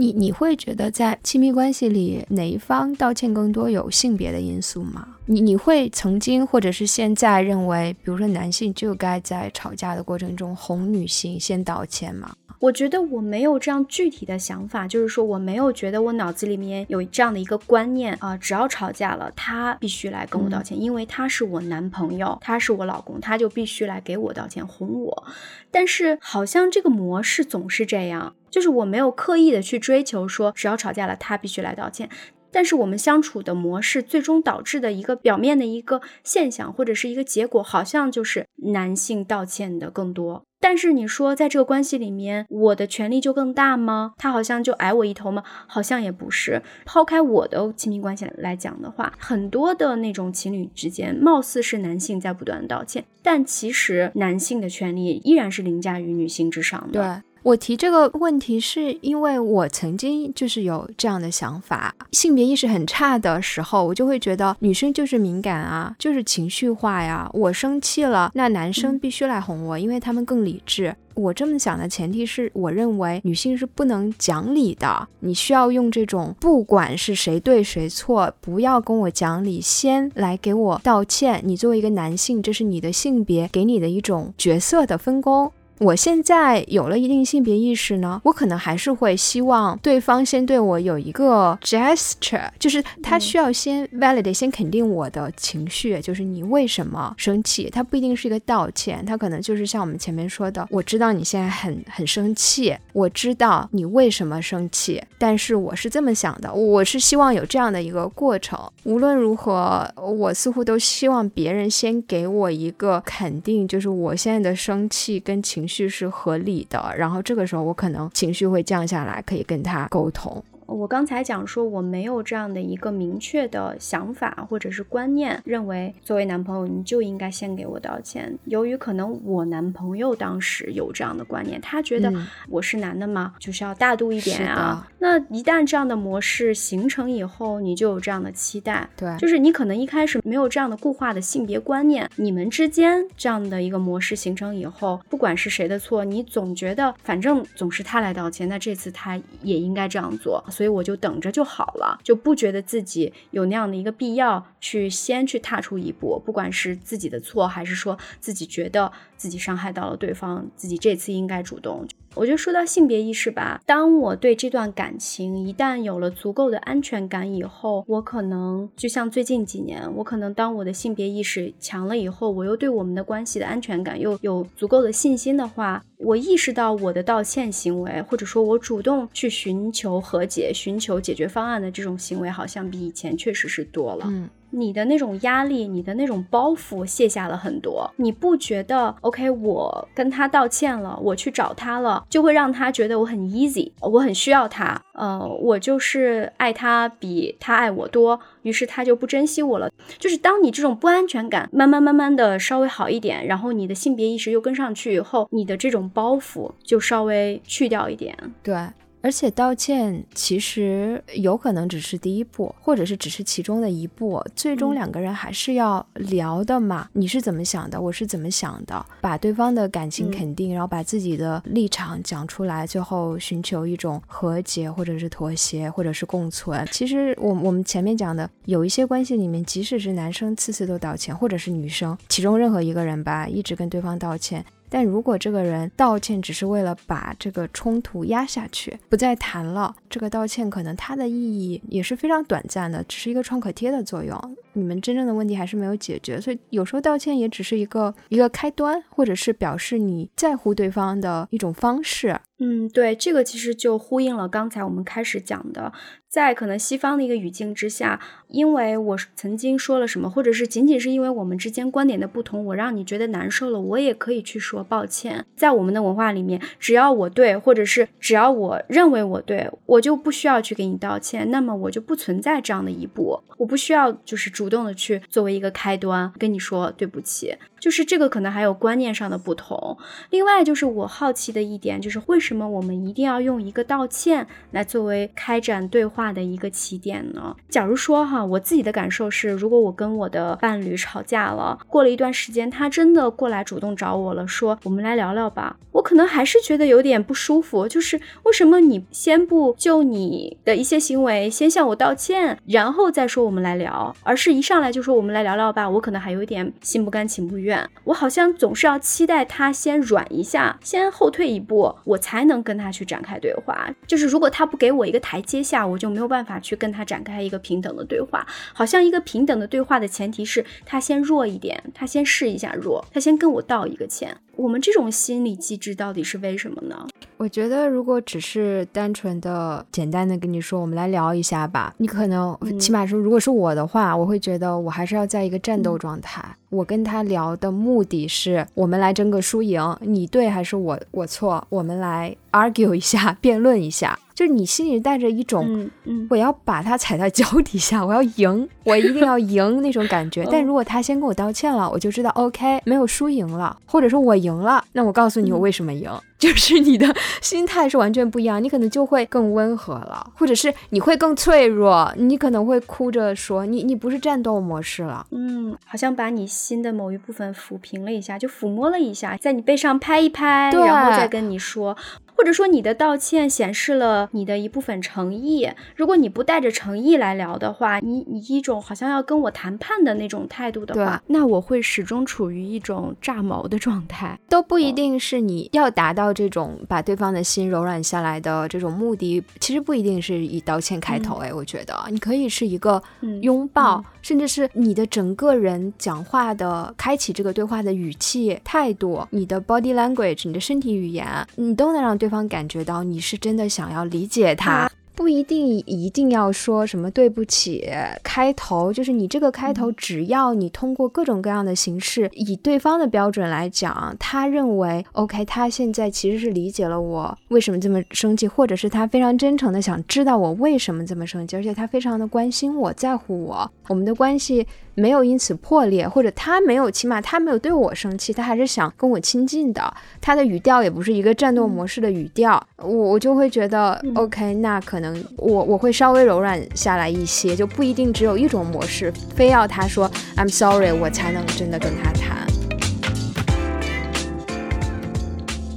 [0.00, 5.16] 你你会觉得在亲密关系里哪一方道歉更多有性别的因素吗？
[5.26, 12.32] 你你会曾经或者是现在认为，比如说男性就该在吵架的过程中哄女性先道歉吗？
[12.60, 25.24] 我觉得我没有这样具体的想法，就是说我没有觉得我脑子里面有这样的一个观念啊，只要吵架了，他必须来跟我道歉，因为他是我男朋友，他是我老公，他就必须来给我道歉哄我。
[25.72, 32.08] 但是好像这个模式总是这样，就是我没有刻意的去追求说，只要吵架了，他必须来道歉。
[32.50, 40.44] 但是我们相处的模式最终导致的一个表面的一个现象或者是一个结果，好像就是男性道歉的更多。
[40.60, 44.14] 但是你说在这个关系里面，我的权利就更大吗？
[44.16, 45.44] 他好像就矮我一头吗？
[45.66, 46.62] 好像也不是。
[46.86, 57.00] 抛开我的亲密关系来讲的话，很多的那种情侣之间，貌似是男性在不断道歉，但其实男性的权利依然是凌驾于女性之上的。
[57.00, 57.22] 对。
[57.48, 67.30] 我提这个问题，是因为我曾经就是有这样的想法，性别意识很差的时候，我就会觉得女生就是敏感啊，就是情绪化呀。
[67.32, 70.94] 我生气了，那男生必须来哄我，因为他们更理智。
[71.14, 81.40] 我这么想的前提是我认为女性是不能讲理的，你需要用这种不管是谁对谁错，不要跟我讲理，先来给我道歉。
[81.44, 85.50] 你作为一个男性，这是你的性别给你的一种角色的分工。
[85.80, 97.70] 我现在有了一定性别意识呢，我可能还是会希望对方先对我有一个 gesture，就是他需要先 validate，先肯定我的情绪，就是你为什么生气？
[97.70, 108.58] 他不一定是一个道歉，他可能就是像我们前面说的，我知道你现在很很生气，我知道你为什么生气，但是我是这么想的，我是希望有这样的一个过程。
[108.82, 115.67] 无论如何，我似乎都希望别人先给我一个肯定，就是我现在的生气跟情。
[115.68, 120.42] 绪是合理的，然后这个时候我可能情绪会降下来，可以跟他沟通。
[120.68, 128.38] 我刚才讲说我没有这样的一个明确的想法或者是观念，认为作为男朋友你就应该先给我道歉。
[128.44, 132.12] 由于可能我男朋友当时有这样的观念，他觉得
[132.50, 134.86] 我是男的嘛，就是要大度一点啊。
[134.98, 150.44] 那一旦这样的模式形成以后，你就有这样的期待，对，就是你可能一开始没有这样的固化的性别观念，你们之间这样的一个模式形成以后，不管是谁的错，你总觉得反正总是他来道歉，那这次他也应该这样做。
[150.58, 161.86] 所以我就等着就好了，就不觉得自己有那样的一个必要去先去踏出一步，不管是自己的错，还是说自己觉得自己伤害到了对方，自己这次应该主动。
[162.18, 184.06] 我觉得说到性别意识吧，当我对这段感情一旦有了足够的安全感以后，我可能就像最近几年，我可能当我的性别意识强了以后，我又对我们的关系的安全感又有足够的信心的话，我意识到我的道歉行为，或者说我主动去寻求和解、寻求解决方案的这种行为，好像比以前确实是多了。
[184.08, 184.28] 嗯。
[184.50, 199.70] 你的那种压力，你的那种包袱卸下了很多，你不觉得？OK，我跟他道歉了，我去找他了，就会让他觉得我很 easy，我很需要他，呃，我就是爱他比他爱我多，于是他就不珍惜我了。
[199.98, 208.16] 就是当你这种不安全感慢慢慢慢的稍微好一点，然后你的性别意识又跟上去以后，你的这种包袱就稍微去掉一点。
[208.42, 208.56] 对。
[209.00, 216.88] 而且道歉其实有可能只是第一步，或者是只是其中的一步，最终两个人还是要聊的嘛。
[216.92, 217.80] 你是怎么想的？
[217.80, 218.84] 我是怎么想的？
[219.00, 226.66] 把对方的感情肯定，然后把自己的立场讲出来，最后寻求一种和解，或者是妥协，或者是共存。
[226.72, 234.44] 其实我我们前面讲的，有一些关系里面，即使是男生次次都道歉，或者是女生其中任何一个人吧，一直跟对方道歉。
[234.70, 244.36] 但如果这个人道歉只是为了把这个冲突压下去，不再谈了，这个道歉可能它的意义也是非常短暂的，只是一个创可贴的作用。
[244.54, 252.20] 你们真正的问题还是没有解决，所以有时候道歉也只是一个一个开端，或者是表示你在乎对方的一种方式。
[252.40, 255.72] 嗯，对，这个其实就呼应了刚才我们开始讲的，
[256.08, 265.24] 在可能西方的一个语境之下，因为我曾经说了什么，或者是仅仅是因为我们之间观点的不同，我让你觉得难受了，我也可以去说抱歉。
[265.34, 277.36] 在我们的文化里面，只要我对，或者是只要我认为我对，我就不需要去给你道歉，那么我就不存在这样的一步，我不需要就是主动的去作为一个开端跟你说对不起。
[277.60, 279.76] 就是这个可能还有观念上的不同。
[280.10, 287.34] 另外就是我好奇的一点，就是为什么我们一定要用一个道歉来作为开展对话的一个起点呢？
[287.48, 297.66] 假如说哈，我自己的感受是，如果我跟我的伴侣吵架了，过了一段时间，他真的过来主动找我了，说我们来聊聊吧，我可能还是觉得有点不舒服。
[297.68, 307.68] 就是为什么你先不就你的一些行为先向我道歉，然后再说我们来聊，而是一上来就说我们来聊聊吧，我可能还有一点心不甘情不愿。
[307.84, 313.68] 我好像总是要期待他先软一下，先后退一步，我才能跟他去展开对话。
[313.86, 318.07] 就是如果他不给我一个台阶下，我就没有办法去跟他展开一个平等的对话。
[318.10, 324.16] 话好像一个平等的对话的前提是他先弱一点，他先试一下弱，他先跟我道一个歉。
[324.38, 326.86] 我们这种心理机制到底是为什么呢？
[327.16, 336.24] 我觉得如果只是单纯的、简单的跟你说，我们来聊一下吧，你可能起码说，如果是我的话，我会觉得我还是要在一个战斗状态。
[336.50, 341.44] 我跟他聊的目的是，我们来争个输赢，你对还是我我错？
[341.48, 343.98] 我们来 argue 一下，辩论一下。
[344.14, 345.70] 就是你心里带着一种，
[346.10, 350.26] 我要把他踩在脚底下，我要赢，我一定要赢那种感觉。
[350.32, 355.90] 但如果他先跟我道歉了，我就知道 OK，没有输赢了，或者说我赢了，那我告诉你我为什么赢。
[356.18, 356.84] 就是你的
[357.22, 365.06] 心态是完全不一样，你可能就会更温和了，或者是你会更脆弱，你可能会哭着说你你不是战斗模式了。
[365.12, 371.76] 嗯，好像把你心的某一部分抚平了一下，就抚摸了一下，在你背上拍一拍，然后再跟你说。
[372.18, 375.48] 或者说你的道歉显示了你的一部分诚意。
[375.76, 384.18] 如果你不带着诚意来聊的话，你你一种好像要跟我谈判的那种态度的话，那我会始终处于一种炸毛的状态。
[384.28, 391.18] 都不一定是你要达到这种把对方的心柔软下来的这种目的，其实不一定是以道歉开头。
[391.18, 392.82] 哎，我觉得你可以是一个
[393.22, 401.06] 拥抱，甚至是你的整个人讲话的开启这个对话的语气、态度、你的 body language、你的身体语言，
[401.36, 402.07] 你都能让对。
[402.08, 404.70] 对方感觉到你是真的想要理解他。
[404.94, 407.70] 不一定一定要说什么对不起
[408.02, 424.44] 开头，就是你这个开头，只要你通过各种各样的形式，以对方的标准来讲，他认为 OK，他现在其实是理解了我为什么这么生气，或者是他非常真诚的想知道我为什么这么生气，而且他非常的关心我在乎我，我们的关系
[424.78, 435.04] 没有因此破裂，或者他没有，起码他没有对我生气，他还是想跟我亲近的，他的语调也不是一个战斗模式的语调，我我就会觉得 OK，那可能。
[435.16, 442.26] 我我会稍微柔软下来一些，就不一定只有一种模式，非要他说 I'm sorry，我才能真的跟他谈。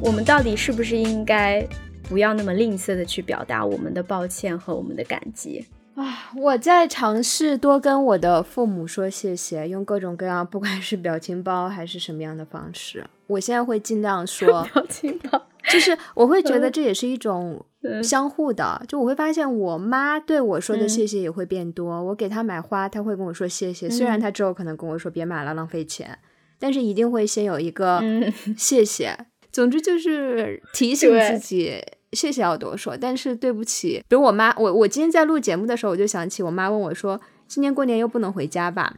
[0.01, 1.63] 我们到底是不是应该
[2.09, 5.63] 不要那么吝啬的去表达我们的抱歉和我们的感激。
[5.95, 17.65] 啊，我在尝试多跟我的父母说谢谢，用各种各样，不管是表情包还是什么样的方式，我现在会尽量说 表情包，就是我会觉得这也是一种
[18.01, 26.17] 相互的，就我会发现我妈对我说的谢谢也会变多，我给她买花，她会跟我说谢谢，虽然她之后可能跟我说别买了浪费钱，
[26.57, 28.01] 但是一定会先有一个
[28.57, 29.17] 谢谢。
[29.51, 31.83] 总之就是提醒自己。
[32.13, 38.97] 谢谢要多说，但是对不起，比如我妈，我我今天在录节目的时候，我就想起我妈问我说：“今年过年又不能回家吧？”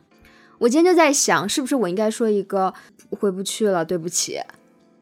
[0.59, 2.73] 我今天就在想，是不是我应该说一个
[3.09, 4.39] 回不去了，对不起。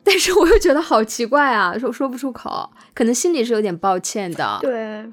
[0.04, 4.58] 但是我又觉得好奇怪啊，说说不出口，可能心里是有点抱歉的。
[4.62, 5.06] 对，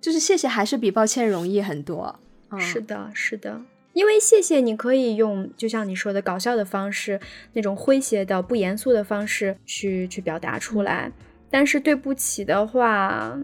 [0.00, 2.18] 就是谢谢还是比抱歉容易很多。
[2.58, 3.60] 是的，是的，
[3.92, 7.20] 因为谢谢你可以用，就像你说的搞笑的方式，
[7.54, 11.10] 那种诙谐的、不严肃的方式去去表达出来。
[11.50, 13.36] 但是对不起的话，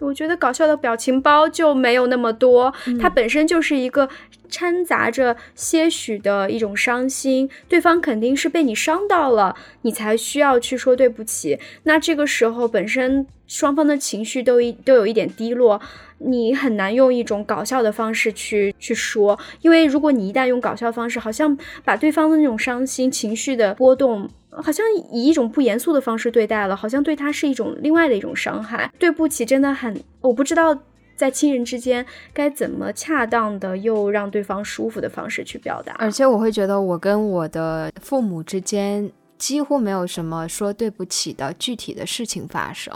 [0.00, 4.08] 我觉得搞笑的表情包就没有那么多，它本身就是一个
[4.48, 11.58] 掺杂着些许的一种伤心，对方肯定是被你伤到了，你才需要去说对不起。
[11.84, 15.80] 那这个时候本身双方的情绪都一都有一点低落，
[16.18, 24.28] 你很难用一种搞笑的方式去去说，因为如果你一旦用搞笑方式，好像把对方的那种伤心情绪的波动。
[24.62, 28.90] 好像以一种不严肃的方式对待了，好像对他是一种另外的一种伤害。
[28.98, 30.76] 对不起，真的很，我不知道
[31.16, 35.94] 在亲人之间该怎么恰当的又让对方舒服的方式去表达。
[35.98, 42.94] 而且我会觉得，我跟我的父母之间几乎没有什么说对不起的具体的事情发生。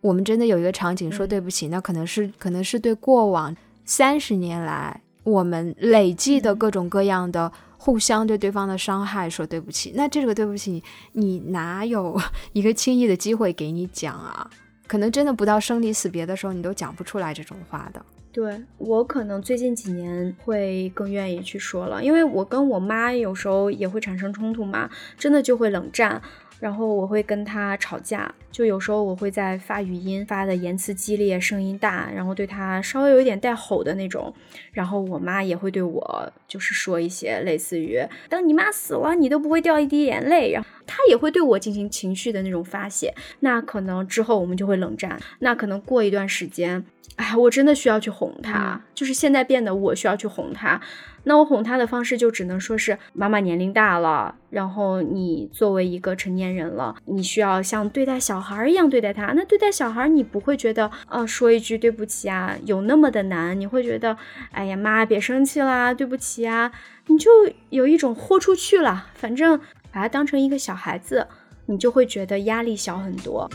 [0.00, 3.54] 我们真的有一个场景说对不起，那可能是可能是对过往
[3.84, 7.52] 三十年来我们累计的各种各样的。
[7.82, 12.14] 互相对对方的伤害说对不起，那这个对不起，你哪有
[12.52, 14.50] 一个轻易的机会给你讲啊？
[14.86, 18.04] 可能真的不到生离死别的时候，你都讲不出来这种话的。
[18.30, 26.20] 对我可能最近几年会更愿意去说了，因为我跟我妈有时候也会产生冲突嘛，真的就会冷战。
[26.60, 34.32] 然后我会跟他吵架，就有时候我会在发语音，发的言辞激烈，声音大，然后对他稍微有一点带吼的那种。
[34.70, 37.98] 然后我妈也会对我就是说一些类似于
[38.28, 43.14] “等你妈死了，你都不会掉一滴眼泪”，然后他也会对我进行情绪的那种发泄。
[43.40, 45.18] 那可能之后我们就会冷战。
[45.38, 46.84] 那可能过一段时间，
[47.16, 50.80] 哎，我真的需要去哄他，就是现在变得我需要去哄他。
[51.24, 59.32] 那我哄他的方式就只能说是妈妈年龄大了，然后你作为一个成年人了，你需要像对待小孩一样对待他。
[59.34, 64.16] 那对待小孩，你不会觉得啊说一句对不起啊有那么的难，你会觉得
[64.52, 66.72] 哎呀妈别生气啦，对不起啊，
[67.06, 67.30] 你就
[67.68, 69.58] 有一种豁出去了，反正
[69.92, 71.26] 把他当成一个小孩子，
[71.66, 73.50] 你就会觉得压力小很多。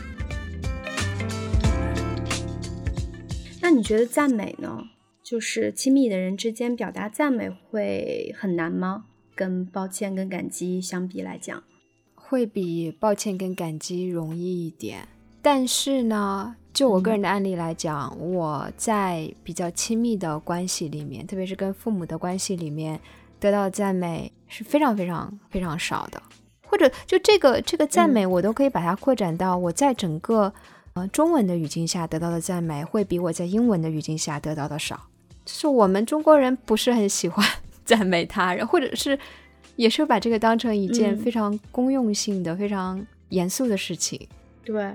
[3.60, 4.84] 那你觉得赞美呢？
[5.26, 9.06] 就是亲密的人之间表达赞美会很难吗？
[9.34, 11.64] 跟抱歉跟感激相比来讲，
[12.14, 15.08] 会比抱歉跟感激容易一点。
[15.42, 23.00] 但是呢，就我个人的案例来讲，我在比较亲密的关系里面，特别是跟父母的关系里面，
[23.40, 26.22] 得到赞美是非常非常非常少的。
[26.68, 30.54] 或者就这个这个赞美，我都可以把它扩展到我在整个
[30.92, 35.08] 呃中文的语境下得到的赞美，会比我在英文的语境下得到的少。
[35.46, 37.42] 就是我们中国人不是很喜欢
[37.86, 39.18] 赞美他人，或者是
[39.76, 44.28] 也是把这个当成一件非常公用性的、非常严肃的事情。
[44.64, 44.92] 对，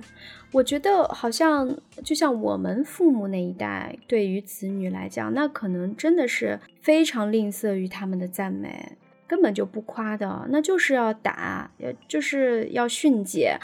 [0.52, 11.72] 我觉得好像就像我们父母那一代，对于子女来讲，那可能真的是非常吝啬于他们的赞美，根本就不夸的，那就是要打，
[12.10, 13.58] 就是要训诫。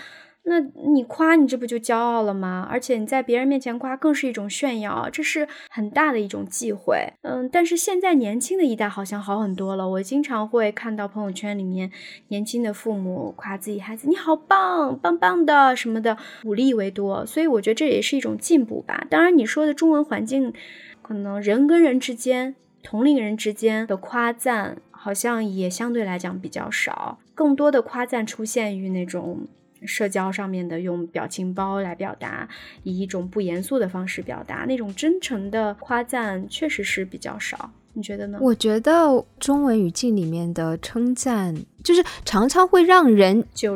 [0.50, 2.66] 那你夸你这不就骄傲了吗？
[2.72, 7.12] 而且你在别人面前夸更是一种炫耀，这是很大的一种忌讳。
[7.24, 9.90] 嗯，但是现在年轻的一代好像好很多了。
[9.90, 11.92] 我经常会看到朋友圈里面
[12.30, 17.26] 年轻的父母夸自己孩子，你好棒，棒棒的什么的，鼓励为多。
[17.26, 19.06] 所以我觉得这也是一种进步吧。
[19.10, 20.54] 当然你说的中文环境，
[21.02, 29.48] 可能人跟人之间、同龄人之间的夸赞好像也相对来讲比较少，更多的夸赞出现于那种。
[29.88, 32.48] 社交上面的用表情包来表达，
[32.84, 37.72] 以一种不严肃的方式表达，那种真诚的夸赞确实是比较少。
[37.94, 38.38] 你觉得呢？
[38.40, 43.68] 我觉得中文语境里面的称赞，就是常常会让人解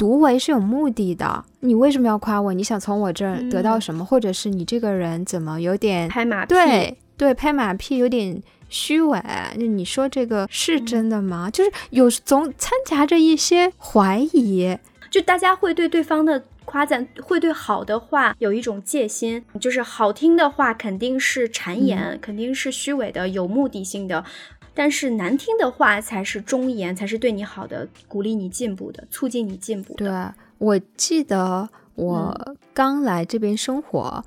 [0.00, 1.44] 读为是有目的的。
[1.60, 2.52] 你为什么要夸我？
[2.52, 4.04] 你想从我这儿得到什么？
[4.04, 6.48] 或者是你这个人怎么有点拍马屁？
[6.48, 9.22] 对对，拍马屁有点虚伪。
[9.56, 11.48] 那你说这个是真的吗？
[11.48, 14.76] 就是有总掺杂着一些怀疑。
[15.10, 24.24] 就大家会对对方的夸赞，会对好的话有一种戒心，就是好听的话肯定是谗言，肯定是虚伪的、有目的性的，
[24.72, 30.06] 但是难听的话才是忠言，才是对你好的，鼓励你进步的，促进你进步的。
[30.06, 34.24] 对，我记得我刚来这边生活，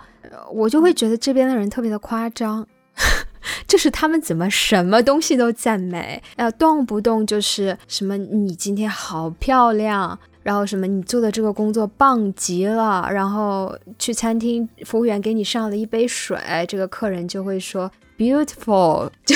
[0.52, 2.68] 我就会觉得这边的人特别的夸张。
[3.68, 16.38] 就是他们怎么什么东西都赞美，呃，动不动就是什么你今天好漂亮，然后什么你做的这个工作棒极了，然后去餐厅服务员给你上了一杯水，
[16.68, 19.36] 这个客人就会说 beautiful， 就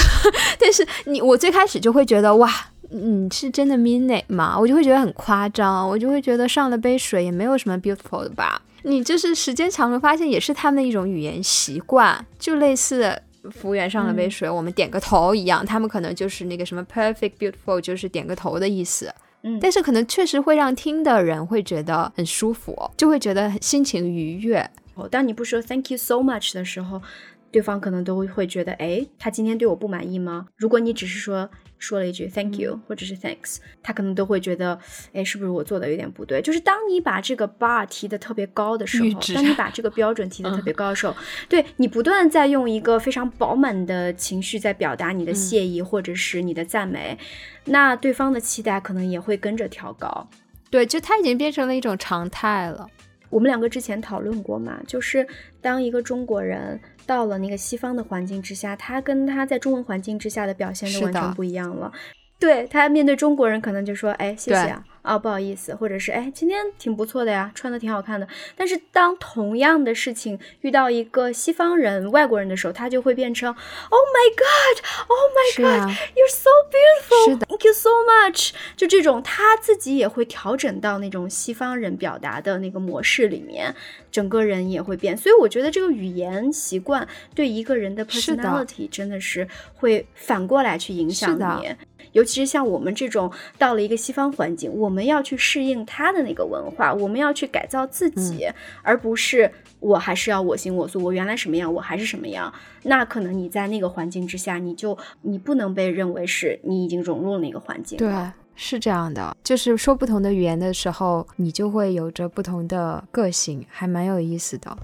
[0.59, 2.51] 但是你我最开始就会觉得哇，
[2.89, 4.55] 你是真的 mean it 吗？
[4.59, 8.61] 我就会觉得很夸张，我就会觉得上了杯水也没有什么 beautiful 的吧？
[8.83, 13.21] 你就是时间长了发现也是他们的一种语言习惯，就类似。
[13.51, 19.09] 服务员上了杯水，我们点个头一样，他们可能就是那个什么 perfect beautiful，就是点个头的意思。
[19.43, 24.69] 嗯，但是可能确实会让听的人会觉得很舒服，就会觉得心情愉悦。
[24.95, 27.01] 哦，当你不说 thank you so much 的时候。
[27.49, 30.47] 对方可能都会觉得，哎，他今天对我不满意吗？
[30.57, 34.79] 如果你只是说说了一句 thank you 或者是 thanks，他可能都会觉得，
[35.13, 36.41] 哎，是不是我做的有点不对？
[36.41, 41.15] 就是当你把这个 bar 提的特别高的时候，当你把这个标准提的特别高的时候，
[41.47, 47.17] 对你不断在用一个非常饱满的情绪在表达你的谢意或者是你的赞美，
[47.65, 50.27] 那对方的期待可能也会跟着调高。
[50.69, 52.87] 对，就它已经变成了一种常态了。
[53.29, 55.27] 我们两个之前讨论过嘛，就是
[55.61, 56.79] 当一个中国人。
[57.07, 61.91] 到了那个西方的环境之下，他跟他在中文环境之下的表现就完全不一样了。
[62.39, 68.27] 对他面对中国人，可能就说：“哎，谢谢啊。”啊，不好意思，或者是哎，今天挺不错的呀，穿的挺好看的。
[68.57, 78.51] 但是当同样的事情遇到一个西方人、外国人的时候，他就会变成 Oh my God，Oh my God，You're so beautiful，Thank you so much。
[78.75, 83.73] 就这种，他自己也会调整到那种西方人表达的那个模式里面，
[84.11, 85.15] 整个人也会变。
[85.15, 91.73] 所以我觉得这个语言习惯对一个人的 personality 真的是会反过来去影响你。
[92.11, 98.47] 尤其是像我们这种到了一个西方环境，我们要去适应他的那个文化，我们要去改造自己，
[98.81, 102.53] 而不是我还是要我行我素，我原来什么样，我还是什么样。
[102.83, 107.97] 那可能你在那个环境之下，你就你不能被认为是你已经融入了那个环境。
[107.97, 108.11] 对，
[108.55, 114.77] 是这样的，就是说不同的语言的时候，你就会有着不同的个性，还蛮有意思的。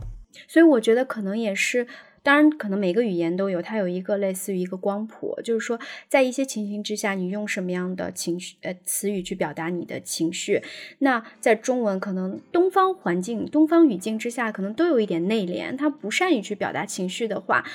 [0.47, 1.87] 所以我觉得可能也是。
[2.23, 10.61] 当然，可能每个语言都有，它有一个类似于一个光谱，就是说，在一些情形之下，你用什么样的情绪呃词语去表达你的情绪。
[10.99, 17.65] 那在中文，可能东方环境、东方语境之下，可能都有一点内敛，他不善于去表达情绪的话，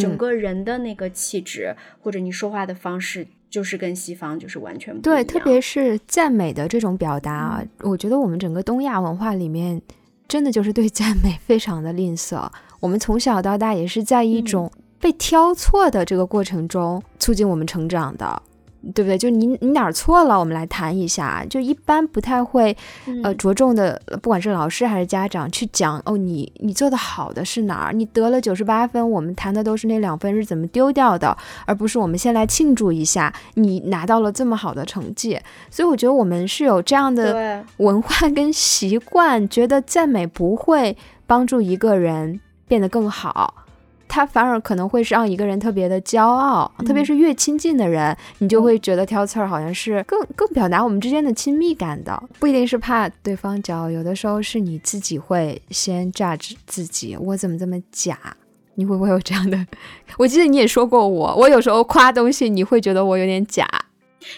[0.00, 5.22] 整个人的那个气质或者你说话的方式，就是跟西方就是完全不一样。
[5.22, 9.82] 对，特别是赞美的这种表达，我觉得我们整个东亚文化里面，
[10.26, 12.50] 真的就是对赞美非常的吝啬。
[12.82, 14.70] 我们从小到大也是在一种
[15.00, 18.42] 被挑错的这个过程中促进我们成长的。
[18.96, 19.16] 对不对？
[19.16, 21.46] 就你你哪儿错了，我们来谈一下。
[21.48, 22.76] 就一般不太会，
[23.22, 27.92] 呃，着重的，不管是老师还是家长去讲哦，你你做的好的是哪儿？
[27.92, 35.38] 你得了九十八分，我们谈的都是那两分是怎么丢掉的，而不是我们先来庆祝一下你拿到了这么好的成绩。
[35.70, 42.40] 所以我觉得我们是有这样的文化跟习惯，觉得赞美不会帮助一个人
[42.72, 43.66] 变得更好。
[44.08, 58.18] 他反而可能会让一个人特别的骄傲，特别是越亲近的人，你就会觉得挑刺儿好像是更更表达我们之间的亲密感的，不一定是怕对方骄傲，有的时候是你自己会先 judge 自己，我怎么这么假？
[58.76, 59.66] 你会不会有这样的？
[60.16, 63.68] 我记得你也说过我，我有时候夸东西，你会觉得我有点假，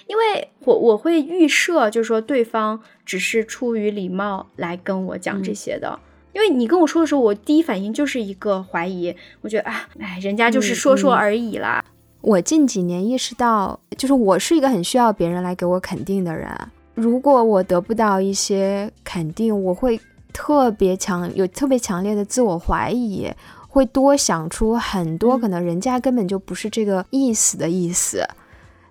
[0.08, 6.00] 因为我我会预设，就是说对方只是出于礼貌来跟我讲这些的。
[6.34, 11.82] 因为你跟我说的时候，我第一反应就是一个怀疑，我觉得啊，哎，人家就是说说而已啦。
[12.20, 16.50] 我近几年意识到，就是我是一个很需要别人来给我肯定的人。
[16.94, 20.00] 如果我得不到一些肯定，我会
[20.32, 23.30] 特别强，有特别强烈的自我怀疑，
[23.68, 28.26] 会多想出很多可能人家根本就不是这个意思的意思。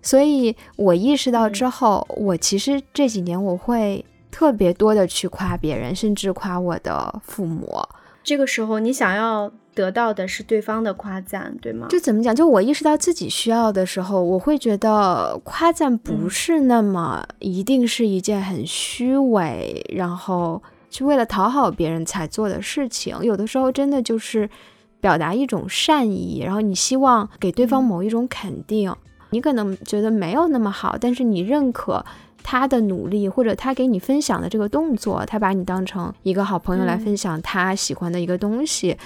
[0.02, 4.06] 所以我意识到之后，我其实这几年我会。
[4.34, 7.80] 特别多的去夸别人，甚至夸我的父母。
[8.24, 11.88] 这个时候，你想要得到的是对方的夸赞，对吗？
[11.90, 12.34] 就怎么讲？
[12.34, 23.16] 就我意识到自己需要的时候，我会觉得夸赞不是那么一定是一件很虚伪，然后去为了讨好别人才做的事情。
[23.22, 24.50] 有的时候真的就是
[25.00, 28.96] 表达一种善意，然后你希望给对方某一种肯定。
[29.32, 32.04] 你可能觉得没有那么好，但是你认可。
[32.44, 38.98] 他的努力，或者他给你分享的这个动作，他把你当成一个好朋友来分享他喜欢的一个东西，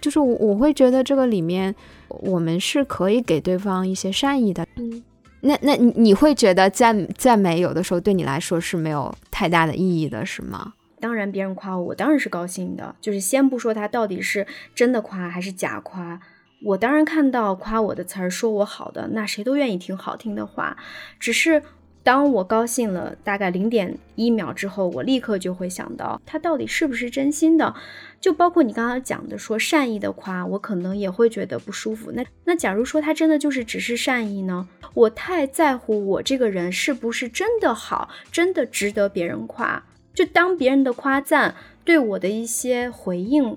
[0.00, 1.74] 就是我我会觉得这个里面
[2.08, 4.66] 我们是可以给对方一些善意的。
[4.76, 5.02] 嗯，
[5.42, 10.72] 那那你你会觉得赞赞美有的时候对你来说是没有太大的意义的，是吗？
[10.98, 12.96] 当然，别人夸我，我当然是高兴的。
[13.02, 16.18] 就是先不说他到底是真的夸还是假夸，
[16.64, 20.76] 我当然看到夸我的词儿，说我好的，那谁都愿意听好听的话。
[21.20, 21.62] 只是
[22.06, 27.74] 当我高兴了大概零点一秒之后，我立刻就会想到他到底是不是真心的。
[28.20, 32.12] 就包括你刚刚讲的说善意的夸，我可能也会觉得不舒服。
[32.12, 34.68] 那那假如说他真的就是只是善意呢？
[34.94, 39.82] 我太在乎我这个人是不是真的好，真的值得别人夸。
[40.14, 43.56] 就当别人的夸赞对我的一些回应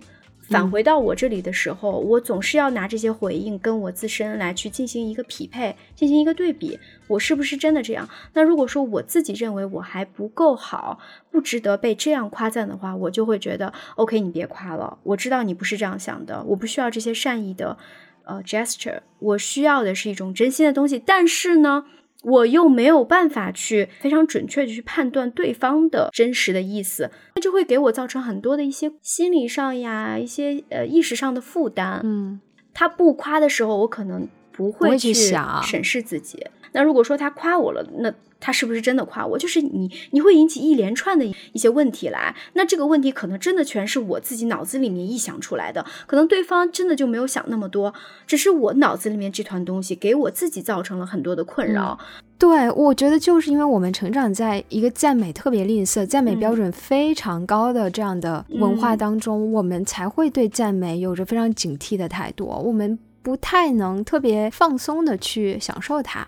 [0.50, 8.10] 返回到我这里的时候，我总是要拿这些回应跟我自身来去进行一个匹配，进行一个对比，我是不是真的这样？
[8.34, 17.78] 那如果说我自己认为我还不够好，不值得被这样夸赞的话，我就会觉得 OK，你别夸了，我知道你不是这样想的，我不需要这些善意的
[18.24, 20.97] 呃 gesture，我需要的是一种真心的东西。
[20.97, 21.86] 但是呢？
[22.24, 32.02] 我又没有办法去非常准确的去判断对方的真实的意思，那就会给我造成很多的一些心理上呀、一些呃意识上的负担。
[32.04, 32.40] 嗯，
[32.74, 36.46] 他不夸的时候，我可能不会去审视自己。
[36.74, 38.14] 那如果说他夸我了，那。
[38.40, 39.38] 他是不是真的夸我？
[39.38, 42.36] 就是你，你会引起一连串的一些问题来。
[42.54, 47.94] 那这个问题可能真的全是我自己脑子里面臆想出来的，可能对方真的就没有想那么多，
[48.26, 52.00] 只是我脑子里面这团东西给我自己造成了很多的困扰。
[52.38, 66.26] 对，我觉得就是因为我们成长在一个赞美特别吝啬、赞美标准非常高的这样的文化当中，我们才会对赞美有着非常警惕的态度，我们不太能特别放松的去享受它。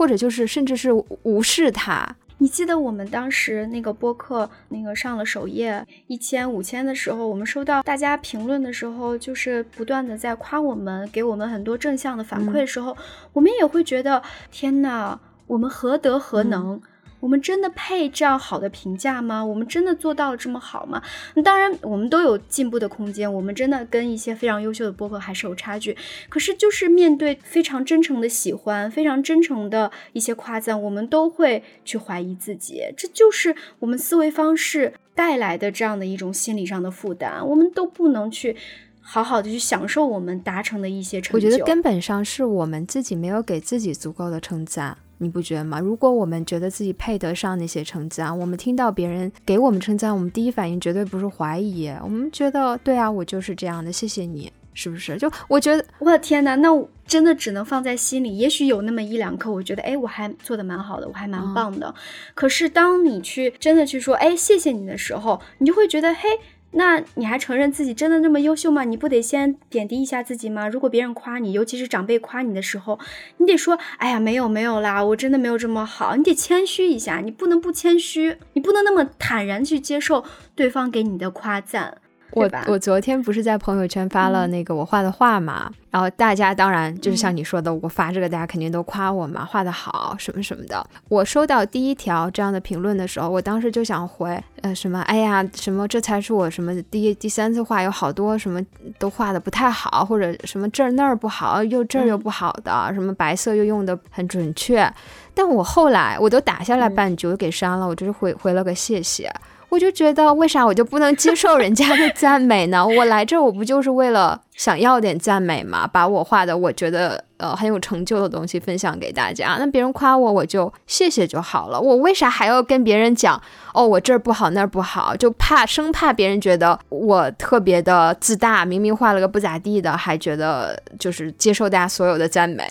[0.00, 0.90] 或者就是甚至是
[1.24, 2.16] 无视他。
[2.38, 12.96] 你记得我们当时那个播客那个上了首页一千五千的时候，我们收到大家评论的时候，就是不断的在夸我们，给我们很多正向的反馈的时候，
[13.34, 16.80] 我们也会觉得天哪，我们何德何能？
[17.20, 19.44] 我们真的配这样好的评价吗？
[19.44, 21.02] 我们真的做到了这么好吗？
[21.44, 23.32] 当然，我们都有进步的空间。
[23.32, 25.96] 我们真的跟一些非常优秀的播客还是有差距。
[26.28, 32.82] 可是，就是面对非常真诚的喜欢、非常真诚的一些夸赞，我们都会去怀疑自己。
[32.96, 37.46] 这就是我们思维方式带来的这样的一种心理上的负担。
[37.46, 38.56] 我们都不能去
[39.00, 41.46] 好好的去享受我们达成的一些成就。
[41.46, 44.96] 我觉得根本上是我们自己没有给自己足够的称赞。
[45.22, 45.78] 你不觉得吗？
[45.78, 55.18] 如果我们觉得自己配得上那些称赞，我们听到别人给我们称赞，我们第一反应绝对不是怀疑，我们觉得对啊，我就是这样的，谢谢你，是不是？
[55.18, 56.68] 就我觉得，我的天哪，那
[57.06, 58.38] 真的只能放在心里。
[58.38, 61.94] 也许有那么一两刻，我觉得，哎，我还做的蛮好的，我还蛮棒的。
[62.34, 66.28] 可是当你去真的去说，哎，谢谢你的时候，你就会觉得，嘿。
[66.72, 68.84] 那你还承认自己真的那么优秀吗？
[68.84, 70.68] 你不得先贬低一下自己吗？
[70.68, 72.98] 如果别人夸你，尤其是长辈夸你的时候，
[73.38, 81.98] 你得说：“哎呀，没有没有啦，我真的没有这么好。”你得谦虚一下，你不能不谦虚，你不能那么坦然去接受对方给你的夸赞。
[82.32, 90.84] 我我昨天不是在朋友圈发了那个我画的画嘛，然后大家当然就是像你说的，我发这个大家肯定都夸我嘛，画的好什么什么的。
[91.08, 98.60] 我收到第一条这样的评论的时候，我当时就想回，呃，什么，哎呀，什么这才是我什么第第三次画，有好多什么
[98.98, 104.88] 都画的不太好，或者什么这儿那儿不好，又这儿又不好的，什么白色又用的很准确。
[105.34, 109.32] 但我后来我都打下来半句，我给删了，我就是回回了个谢谢。
[109.70, 112.84] 我就觉得，为啥我就不能接受人家的赞美呢？
[112.86, 115.86] 我来这，我不就是为了想要点赞美吗？
[115.86, 121.80] 把我画的我觉得呃很有成就的东西分享给大家，那别人夸我，我就谢谢就好了。
[121.80, 123.40] 我为啥还要跟别人讲？
[123.72, 128.64] 哦，我这儿不好，那儿不好，就怕生怕别人觉得我特别的自大。
[128.64, 132.68] 明明画了个不咋地的，还觉得就是接受大家所有的赞美。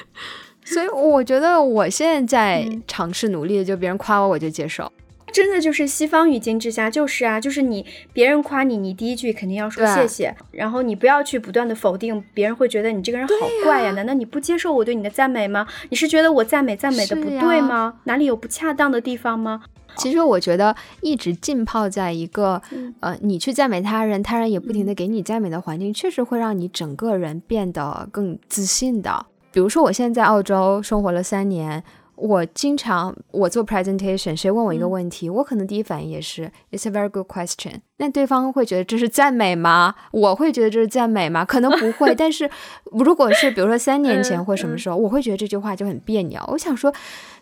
[0.64, 4.90] 所以我觉得我现在在尝试努力的，就别人夸我，我就接受。
[5.32, 13.92] 真的就是西方语境之下，就是啊，就是你别人夸你，你第一句肯定要说谢谢，然后你不要去不断的否定，别人会觉得你这个人好怪呀。
[13.92, 15.66] 难道你不接受我对你的赞美吗？
[15.88, 17.94] 你是觉得我赞美赞美的不对吗？
[18.04, 19.62] 哪里有不恰当的地方吗？
[19.96, 22.62] 其实我觉得一直浸泡在一个
[23.00, 29.26] 呃，你去赞美他人，他人也不停的给你赞美的环境，确实会让你整个人变得更自信的。
[29.52, 31.82] 比如说我现在在澳洲生活了三年。
[32.20, 37.80] 我经常我做 presentation，谁问我一个问题，我可能第一反应也是 It's a very good question。
[37.96, 39.94] 那对方会觉得这是赞美吗？
[40.12, 41.44] 我会觉得这是赞美吗？
[41.44, 42.14] 可能不会。
[42.18, 42.48] 但是
[42.92, 46.40] 如果是比如说三年前或什么时候，我会觉得这句话就很别扭。
[46.48, 46.92] 我想说，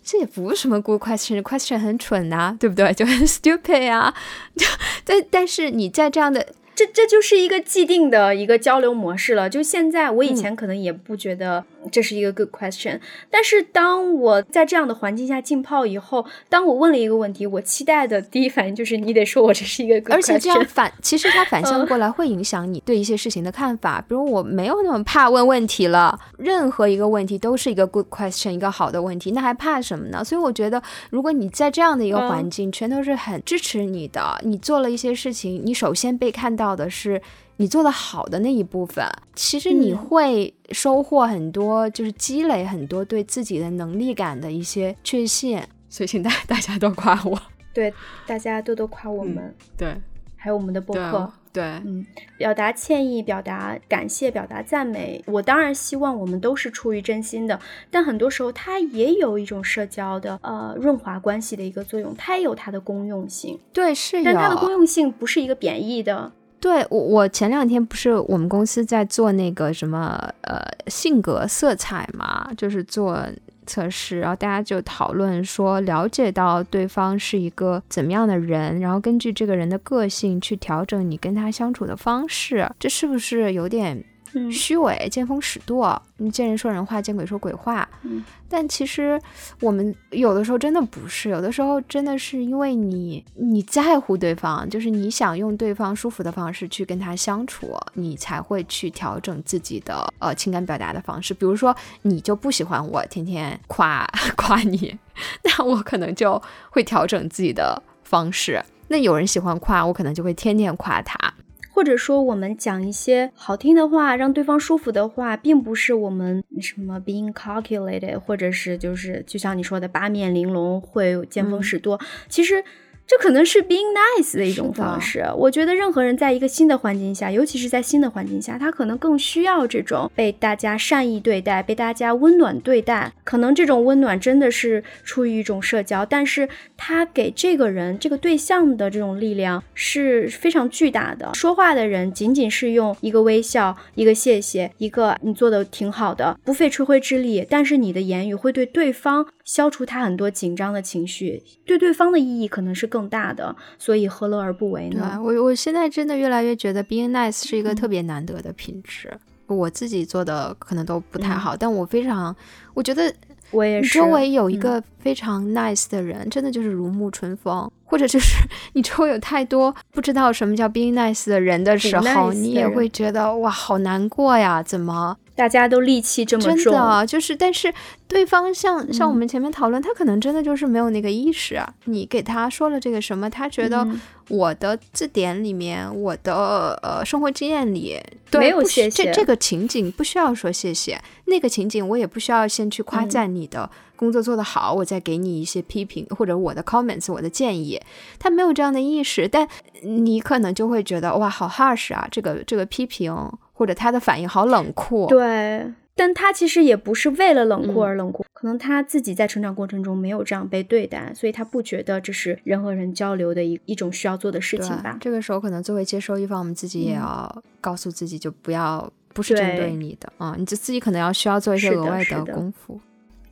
[0.03, 2.93] 这也不是什么 good question，question 很蠢呐，对不对？
[2.93, 4.15] 就很 stupid 啊。
[5.05, 6.47] 但但是你在这样的。
[6.75, 9.51] 这这就是一个既定的一个交流模式了。
[9.51, 13.01] 就现在，我以前可能也不觉得这是一个 good question，
[13.31, 20.17] 但是当我在这样的环境下浸泡以后，当我问了一个问题，我期待的第一反应就是你得说我这是一个 good question。
[20.17, 24.01] 而且这样反，其实它反向过来会影响你对一些事情的看法。
[24.07, 30.23] 比如我没有那么怕问问题了，任何一个问题都是一个 good question，一个好的问题，那还怕什么呢？
[30.23, 36.69] 所以我觉得，如果你在这样的一个环境，全都是很支持你的，你做了一些事情，你首先被看到。
[36.69, 37.23] 到的是
[37.59, 39.05] 你做的好的那一部分，
[39.35, 45.61] 其实你会收获很多，就是积累很多对自己的能力感的一些确信。
[45.91, 47.41] 所以请大大家都夸我，
[47.73, 47.93] 对
[48.27, 49.97] 大家多多夸我们，对，
[50.37, 52.05] 还有我们的播客，对，嗯，
[52.37, 55.25] 表达歉意，表达感谢，表达赞美。
[55.27, 57.59] 我当然希望我们都是出于真心的，
[57.91, 66.31] 但很多时候它也有一种社交的呃润滑关系的一个作用，它也有它的公用性，对，是，但它的公用性不是一个贬义的。
[66.61, 73.25] 对我，我前两天不是我们公司在做那个什么呃性格色彩嘛，就是做
[73.67, 84.05] 测试，然后大家就讨论说，了解到对方是一个怎么样的人，然后根据这个人的个性去调整你跟他相处的方式，这是不是有点？
[84.51, 87.89] 虚伪、见风使舵，你见人说人话，见鬼说鬼话。
[88.03, 89.21] 嗯，但其实
[89.61, 101.33] 我们有的时候真的不是，有的时候真的是因为你你在乎对方，就是你想用对方舒服的方式去跟他相处，你才会去调整自己的呃情感表达的方式。
[101.35, 104.07] 比如说，你就不喜欢我天天夸
[104.37, 104.97] 夸你，
[105.45, 108.63] 那我可能就会调整自己的方式。
[108.89, 111.35] 那有人喜欢夸我，可能就会天天夸他。
[111.79, 122.01] 或者说，我们讲一些好听的话，让对方舒服的话，并不是我们什么 being calculated，或者是就是就像你说的八面玲珑，会见风使舵。
[122.29, 122.65] 其实。
[123.09, 125.25] 这可能是 being nice 的一种方式。
[125.35, 133.11] 我觉得任何人在一个新的环境下，尤其是在新的环境下，他可能更需要这种被大家善意对待、被大家温暖对待。
[133.25, 136.47] 可能这种温暖真的是出于一种社交，但是
[136.77, 141.33] 他给这个人、这个对象的这种力量是非常巨大的。
[141.33, 149.27] 说话的人仅仅是用一个微笑、一个谢谢、一个你做的挺好的，不费吹灰之力，但是你的言语会对对方。
[149.49, 155.19] 消除他很多紧张的情绪，对对方的意义可能是更大的，所以何乐而不为呢？
[155.19, 159.11] 我我现在真的越来越觉得 being nice 是一个特别难得的品质。
[159.47, 162.37] 我自己做的可能都不太好，但我非常，
[162.75, 163.11] 我觉得
[163.51, 163.99] 我也是。
[163.99, 167.73] 周围有一个非常 nice 的人，真的就是如沐春风。
[167.87, 168.37] 或者就是
[168.75, 174.63] 你周围有太多不知道什么叫 being nice 的人的时候，你也会觉得哇，好难过呀！
[174.63, 175.17] 怎么？
[175.39, 177.73] 大家都戾气这么重，真的就是，但是
[178.09, 181.73] 对方像像我们前面讨论，他可能真的就是没有那个意识啊。
[181.85, 183.87] 你给他说了这个什么，他觉得
[184.31, 187.97] 我的字典里面，我的呃生活经验里
[188.33, 189.05] 没有谢谢。
[189.05, 197.81] 这这个情景不需要说谢谢，那个情景我也不需要先去夸赞你的工作做得好，我再给你一些批评或者我的 comments，我的建议。
[198.19, 199.47] 他没有这样的意识，但
[199.83, 203.15] 你可能就会觉得哇，好 harsh 啊，这个这个批评。
[203.59, 214.97] 或者他的反应好冷酷，对，但他其实也不是为了冷酷而冷酷，可能他自己在成长过程中没有这样被对待，所以他不觉得这是人和人交流的一一种需要做的事情吧。
[215.01, 222.81] 这个时候可能作为接收一方，我们自己也要告诉自己，就不要不是针对你的啊，你就自己可能要需要做一些额外的功夫。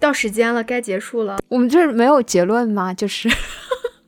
[0.01, 1.39] 到时间了，该结束了。
[1.47, 2.93] 我们这没有结论吗？
[2.93, 3.31] 就是，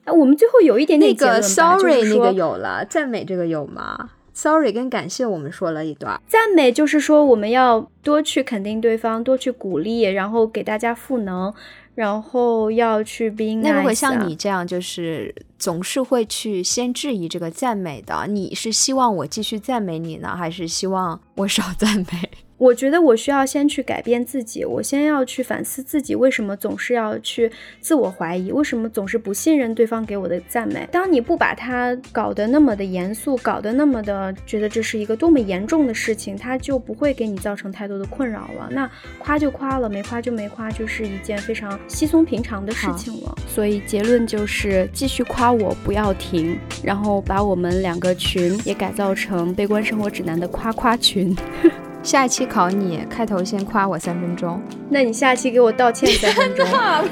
[0.06, 11.52] 我们最后有一点点那个 sorry 那个有了，赞美这个有吗？Sorry，跟感谢我们说了一段赞美，就是说我们要多去肯定对方，多去鼓励，然后给大家赋能，
[11.96, 13.60] 然后要去 being。
[13.60, 22.30] 那如果像你这样，就是总是会去先质疑这个赞美的，你是希望我继续赞美你呢，还是希望我少赞美？
[22.58, 27.50] 我觉得我需要先去改变自己，我先要去反思自己为什么总是要去
[27.80, 30.86] 自我怀疑，为什么总是不信任对方给我的赞美。
[30.90, 38.68] 当你不把它搞得那么的严肃，搞得那么的觉得这是一个多么严重的事情，它就不会给你造成太多的困扰了。
[38.72, 38.90] 那
[39.20, 43.36] 夸就夸了，没夸就没夸，就是一件非常稀松平常的事情了。
[43.46, 51.36] 所以结论就是继续夸我，不要停，然后把我们两个群也改造成悲观生活指南的夸夸群。
[52.02, 54.60] 下一期考你，开头先夸我三分钟。
[54.88, 56.66] 那你下期给我道歉三分钟。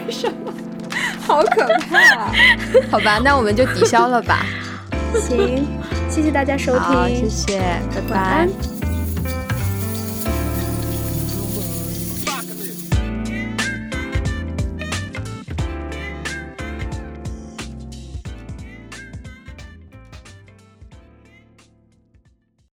[0.07, 0.53] 为什么？
[1.21, 2.33] 好可怕！
[2.91, 4.47] 好吧，那我们就抵消了吧。
[5.19, 5.67] 行，
[6.09, 7.59] 谢谢大家收听，谢谢，
[7.95, 8.76] 拜拜。